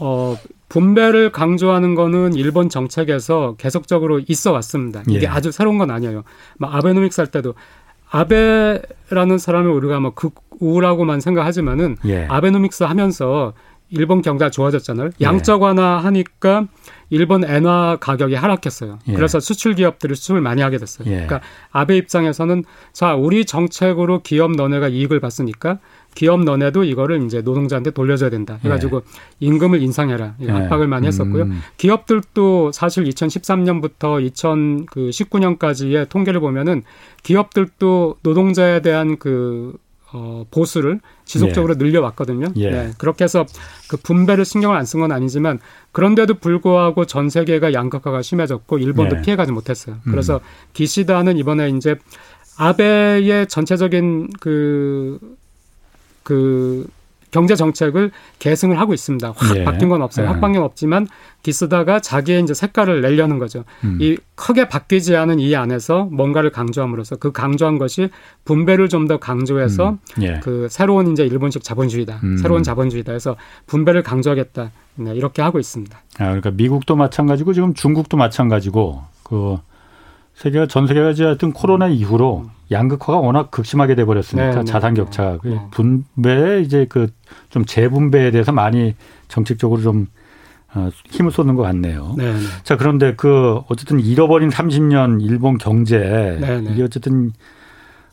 [0.00, 0.36] 어,
[0.68, 5.02] 분배를 강조하는 거는 일본 정책에서 계속적으로 있어 왔습니다.
[5.08, 5.26] 이게 예.
[5.26, 6.24] 아주 새로운 건 아니에요.
[6.58, 7.54] 막 아베노믹스 할 때도
[8.10, 12.26] 아베라는 사람을 우리가 뭐 극우라고만 생각하지만은 예.
[12.28, 13.54] 아베노믹스 하면서
[13.90, 15.10] 일본 경제가 좋아졌잖아요.
[15.20, 15.24] 예.
[15.24, 16.66] 양적 완화 하니까
[17.10, 18.98] 일본 엔화 가격이 하락했어요.
[19.08, 19.12] 예.
[19.14, 21.08] 그래서 수출 기업들이 수출을 많이 하게 됐어요.
[21.08, 21.12] 예.
[21.12, 21.40] 그러니까
[21.70, 25.78] 아베 입장에서는 자 우리 정책으로 기업 너네가 이익을 봤으니까
[26.14, 28.58] 기업 너네도 이거를 이제 노동자한테 돌려줘야 된다.
[28.62, 29.46] 해가지고 예.
[29.46, 30.34] 임금을 인상해라.
[30.40, 30.50] 이 예.
[30.50, 31.44] 압박을 많이 했었고요.
[31.44, 31.60] 음.
[31.76, 36.82] 기업들도 사실 2013년부터 2019년까지의 통계를 보면은
[37.22, 39.76] 기업들도 노동자에 대한 그
[40.10, 41.84] 어, 보수를 지속적으로 예.
[41.84, 42.46] 늘려왔거든요.
[42.56, 42.70] 예.
[42.70, 43.44] 네, 그렇게 해서
[43.90, 45.58] 그 분배를 신경을 안 쓴 건 아니지만
[45.92, 49.22] 그런데도 불구하고 전 세계가 양극화가 심해졌고 일본도 예.
[49.22, 49.96] 피해가지 못했어요.
[50.06, 50.10] 음.
[50.10, 50.40] 그래서
[50.72, 51.96] 기시다는 이번에 이제
[52.56, 55.18] 아베의 전체적인 그,
[56.28, 56.86] 그
[57.30, 59.32] 경제 정책을 계승을 하고 있습니다.
[59.34, 59.64] 확 예.
[59.64, 60.26] 바뀐 건 없어요.
[60.26, 60.28] 예.
[60.28, 61.06] 확 바뀐 건 없지만
[61.42, 63.64] 기스다가 자기의 이제 색깔을 내려는 거죠.
[63.84, 63.96] 음.
[63.98, 68.10] 이 크게 바뀌지 않은 이 안에서 뭔가를 강조함으로써 그 강조한 것이
[68.44, 70.22] 분배를 좀 더 강조해서 음.
[70.22, 70.40] 예.
[70.42, 72.20] 그 새로운 이제 일본식 자본주의다.
[72.24, 72.36] 음.
[72.36, 74.70] 새로운 자본주의다 해서 분배를 강조하겠다.
[74.96, 75.96] 네, 이렇게 하고 있습니다.
[76.18, 79.56] 아, 그러니까 미국도 마찬가지고 지금 중국도 마찬가지고 그
[80.38, 82.50] 세계가 전 세계가 하여튼 코로나 이후로 음.
[82.70, 85.60] 양극화가 워낙 극심하게 돼 버렸으니까 네, 네, 자산 격차 네, 네.
[85.70, 87.08] 분배 이제 그
[87.50, 88.94] 좀 재분배에 대해서 많이
[89.28, 90.06] 정책적으로 좀
[90.74, 92.14] 어, 힘을 쏟는 것 같네요.
[92.18, 92.38] 네, 네.
[92.62, 96.38] 자 그런데 그 어쨌든 잃어버린 30년 일본 경제
[96.70, 97.32] 이게 어쨌든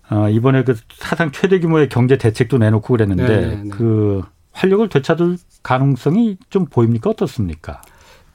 [0.10, 4.22] 어, 이번에 그 사상 최대 규모의 경제 대책도 내놓고 그랬는데 그
[4.54, 7.82] 활력을 되찾을 가능성이 좀 보입니까 어떻습니까?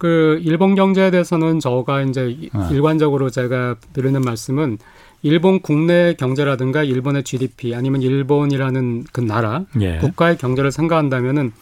[0.00, 2.68] 그 일본 경제에 대해서는 저가 이제 어.
[2.72, 4.78] 일관적으로 제가 드리는 말씀은
[5.20, 9.98] 일본 국내 경제라든가 일본의 GDP 아니면 일본이라는 그 나라 예.
[9.98, 11.52] 국가의 경제를 생각한다면은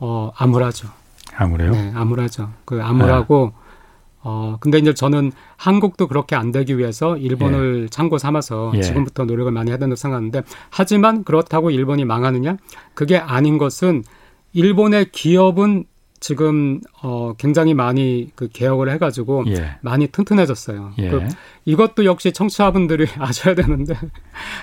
[0.00, 0.88] 어 암울하죠.
[1.36, 1.70] 암울해요?
[1.70, 2.50] 네, 암울하죠.
[2.64, 3.66] 그 암울하고 예.
[4.24, 7.88] 어 근데 이제 저는 한국도 그렇게 안 되기 위해서 일본을 예.
[7.88, 8.82] 참고 삼아서 예.
[8.82, 12.56] 지금부터 노력을 많이 해야 된다고 생각하는데 하지만 그렇다고 일본이 망하느냐?
[12.94, 14.02] 그게 아닌 것은
[14.54, 15.84] 일본의 기업은
[16.20, 19.76] 지금 어 굉장히 많이 그 개혁을 해가지고 예.
[19.80, 20.92] 많이 튼튼해졌어요.
[20.98, 21.08] 예.
[21.08, 21.22] 그
[21.64, 23.94] 이것도 역시 청취자분들이 아셔야 되는데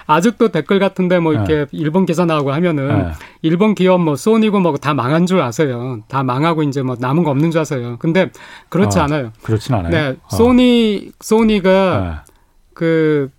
[0.06, 1.66] 아직도 댓글 같은데 뭐 이렇게 예.
[1.72, 3.12] 일본 기사 나오고 하면은 예.
[3.42, 6.02] 일본 기업 뭐 소니고 뭐 다 망한 줄 아세요.
[6.08, 7.96] 다 망하고 이제 뭐 남은 거 없는 줄 아세요.
[8.00, 8.32] 근데
[8.70, 9.32] 그렇지 어, 않아요.
[9.44, 9.92] 그렇진 않아요.
[9.92, 10.36] 네, 어.
[10.36, 12.34] 소니 소니가 예.
[12.74, 13.30] 그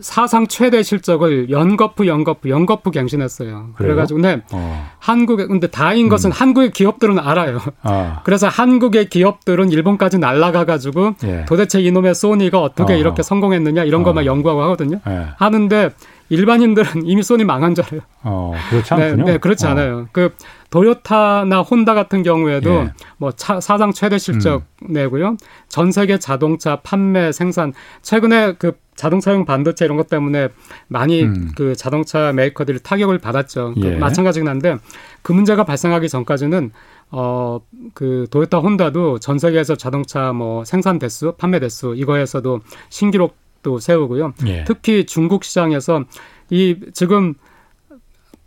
[0.00, 3.48] 사상 최대 실적을 연거푸 연거푸 연거푸 갱신했어요.
[3.48, 3.72] 그래요?
[3.76, 4.90] 그래가지고 네 어.
[4.98, 6.32] 한국에 근데 다인 것은 음.
[6.32, 7.60] 한국의 기업들은 알아요.
[7.82, 8.20] 아.
[8.24, 11.44] 그래서 한국의 기업들은 일본까지 날아가가지고 예.
[11.46, 12.96] 도대체 이놈의 소니가 어떻게 어.
[12.96, 14.26] 이렇게 성공했느냐 이런 것만 어.
[14.26, 15.00] 연구하고 하거든요.
[15.08, 15.26] 예.
[15.36, 15.90] 하는데
[16.30, 18.00] 일반인들은 이미 소니 망한 줄 알아요.
[18.22, 19.24] 어, 그렇지 않군요.
[19.24, 19.70] 네, 네 그렇지 어.
[19.70, 20.08] 않아요.
[20.12, 20.34] 그
[20.70, 22.92] 도요타나 혼다 같은 경우에도 예.
[23.16, 24.92] 뭐 차, 사상 최대 실적 음.
[24.92, 25.36] 내고요.
[25.68, 27.72] 전 세계 자동차 판매 생산
[28.02, 30.48] 최근에 그 자동차용 반도체 이런 것 때문에
[30.88, 31.52] 많이 음.
[31.56, 33.74] 그 자동차 메이커들이 타격을 받았죠.
[33.80, 33.96] 그 예.
[33.96, 34.76] 마찬가지긴 한데
[35.22, 36.72] 그 문제가 발생하기 전까지는
[37.10, 37.60] 어
[37.94, 44.34] 그 도요타 혼다도 전 세계에서 자동차 뭐 생산 대수, 판매 대수 이거에서도 신기록도 세우고요.
[44.46, 44.64] 예.
[44.64, 46.04] 특히 중국 시장에서
[46.50, 47.34] 이 지금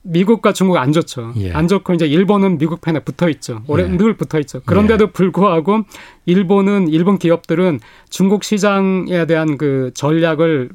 [0.04, 1.34] 미국과 중국 안 좋죠.
[1.38, 1.52] 예.
[1.52, 3.62] 안 좋고 이제 일본은 미국 편에 붙어 있죠.
[3.68, 3.88] 오래 예.
[3.88, 4.62] 늘 붙어 있죠.
[4.66, 5.12] 그런데도 예.
[5.12, 5.84] 불구하고
[6.26, 7.80] 일본은 일본 기업들은
[8.10, 10.70] 중국 시장에 대한 그 전략을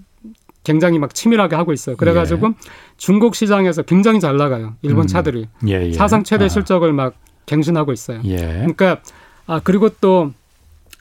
[0.63, 1.97] 굉장히 막 치밀하게 하고 있어요.
[1.97, 2.53] 그래가지고 예.
[2.97, 4.75] 중국 시장에서 굉장히 잘 나가요.
[4.83, 5.07] 일본 음.
[5.07, 5.93] 차들이 예, 예.
[5.93, 6.49] 사상 최대 아.
[6.49, 7.15] 실적을 막
[7.47, 8.21] 갱신하고 있어요.
[8.23, 9.01] 그러니까
[9.47, 10.33] 아 그리고 또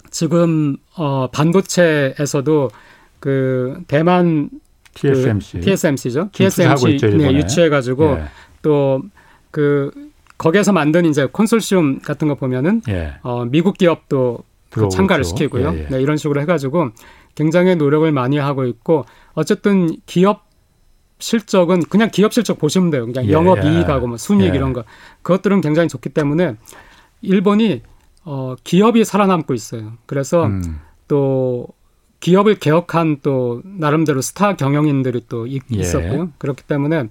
[0.09, 2.69] 지금 어 반도체에서도
[3.19, 4.49] 그 대만
[4.96, 5.60] TSMC.
[5.60, 6.30] 그 TSMC죠.
[6.32, 8.24] TSMC 있죠, 네, 유치해 가지고 예.
[8.62, 9.91] 또그
[10.38, 13.14] 거기에서 만든 이제 콘솔시움 같은 거 보면은 예.
[13.22, 14.39] 어, 미국 기업도
[14.70, 15.74] 그 참가를 시키고요.
[15.74, 16.89] 예, 예, 네, 이런 식으로 해 가지고
[17.36, 20.46] 굉장히 노력을 많이 하고 있고 어쨌든 기업
[21.20, 23.06] 실적은 그냥 기업 실적 보시면 돼요.
[23.06, 24.58] 그냥 예, 영업 이익하고 뭐 순이익 예.
[24.58, 24.84] 이런 거
[25.22, 26.56] 그것들은 굉장히 좋기 때문에
[27.22, 27.82] 일본이
[28.26, 29.93] 어, 기업이 살아남고 있어요.
[30.06, 30.82] 그래서 음.
[31.08, 31.68] 또
[32.26, 35.86] 기업을 개혁한 또 나름대로 스타 경영인들이 또 있, 예.
[35.86, 37.09] 었고요 그렇기 때문에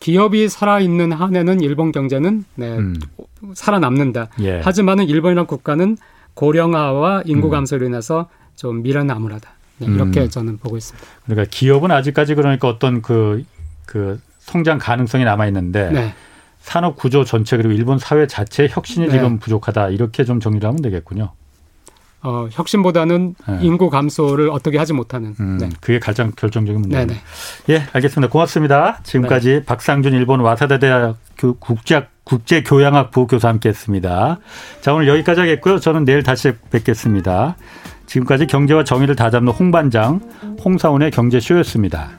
[0.00, 2.96] 기업이 살아있는 한에는 일본 경제는 네, 음.
[3.54, 4.30] 살아남는다.
[4.40, 4.58] 예.
[4.58, 5.96] 하지만은 일본이라는 국가는
[6.34, 7.50] 고령화와 인구 음.
[7.52, 9.48] 감소로 인해서 좀 암울하다.
[9.78, 10.28] 네, 이렇게 음.
[10.28, 11.06] 저는 보고 있습니다.
[11.26, 13.44] 그러니까 기업은 아직까지 그러니까 어떤 그,
[13.86, 16.14] 그 성장 가능성이 남아 있는데 네.
[16.58, 19.12] 산업 구조 전체 그리고 일본 사회 자체 혁신이 네.
[19.12, 21.30] 지금 부족하다 이렇게 좀 정리를 하면 되겠군요.
[22.22, 23.58] 어, 혁신보다는 네.
[23.62, 25.34] 인구 감소를 어떻게 하지 못하는.
[25.40, 25.68] 음, 네.
[25.80, 27.20] 그게 가장 결정적인 문제입니다.
[27.68, 28.30] 예, 알겠습니다.
[28.30, 29.00] 고맙습니다.
[29.02, 29.64] 지금까지 네.
[29.64, 31.16] 박상준 일본 와사다 대학
[31.58, 34.38] 국제 국제 교양학부 교수 함께했습니다.
[34.80, 35.80] 자 오늘 여기까지 하겠고요.
[35.80, 37.56] 저는 내일 다시 뵙겠습니다.
[38.06, 40.20] 지금까지 경제와 정의를 다잡는 홍반장
[40.64, 42.10] 홍사원의 경제쇼였습니다.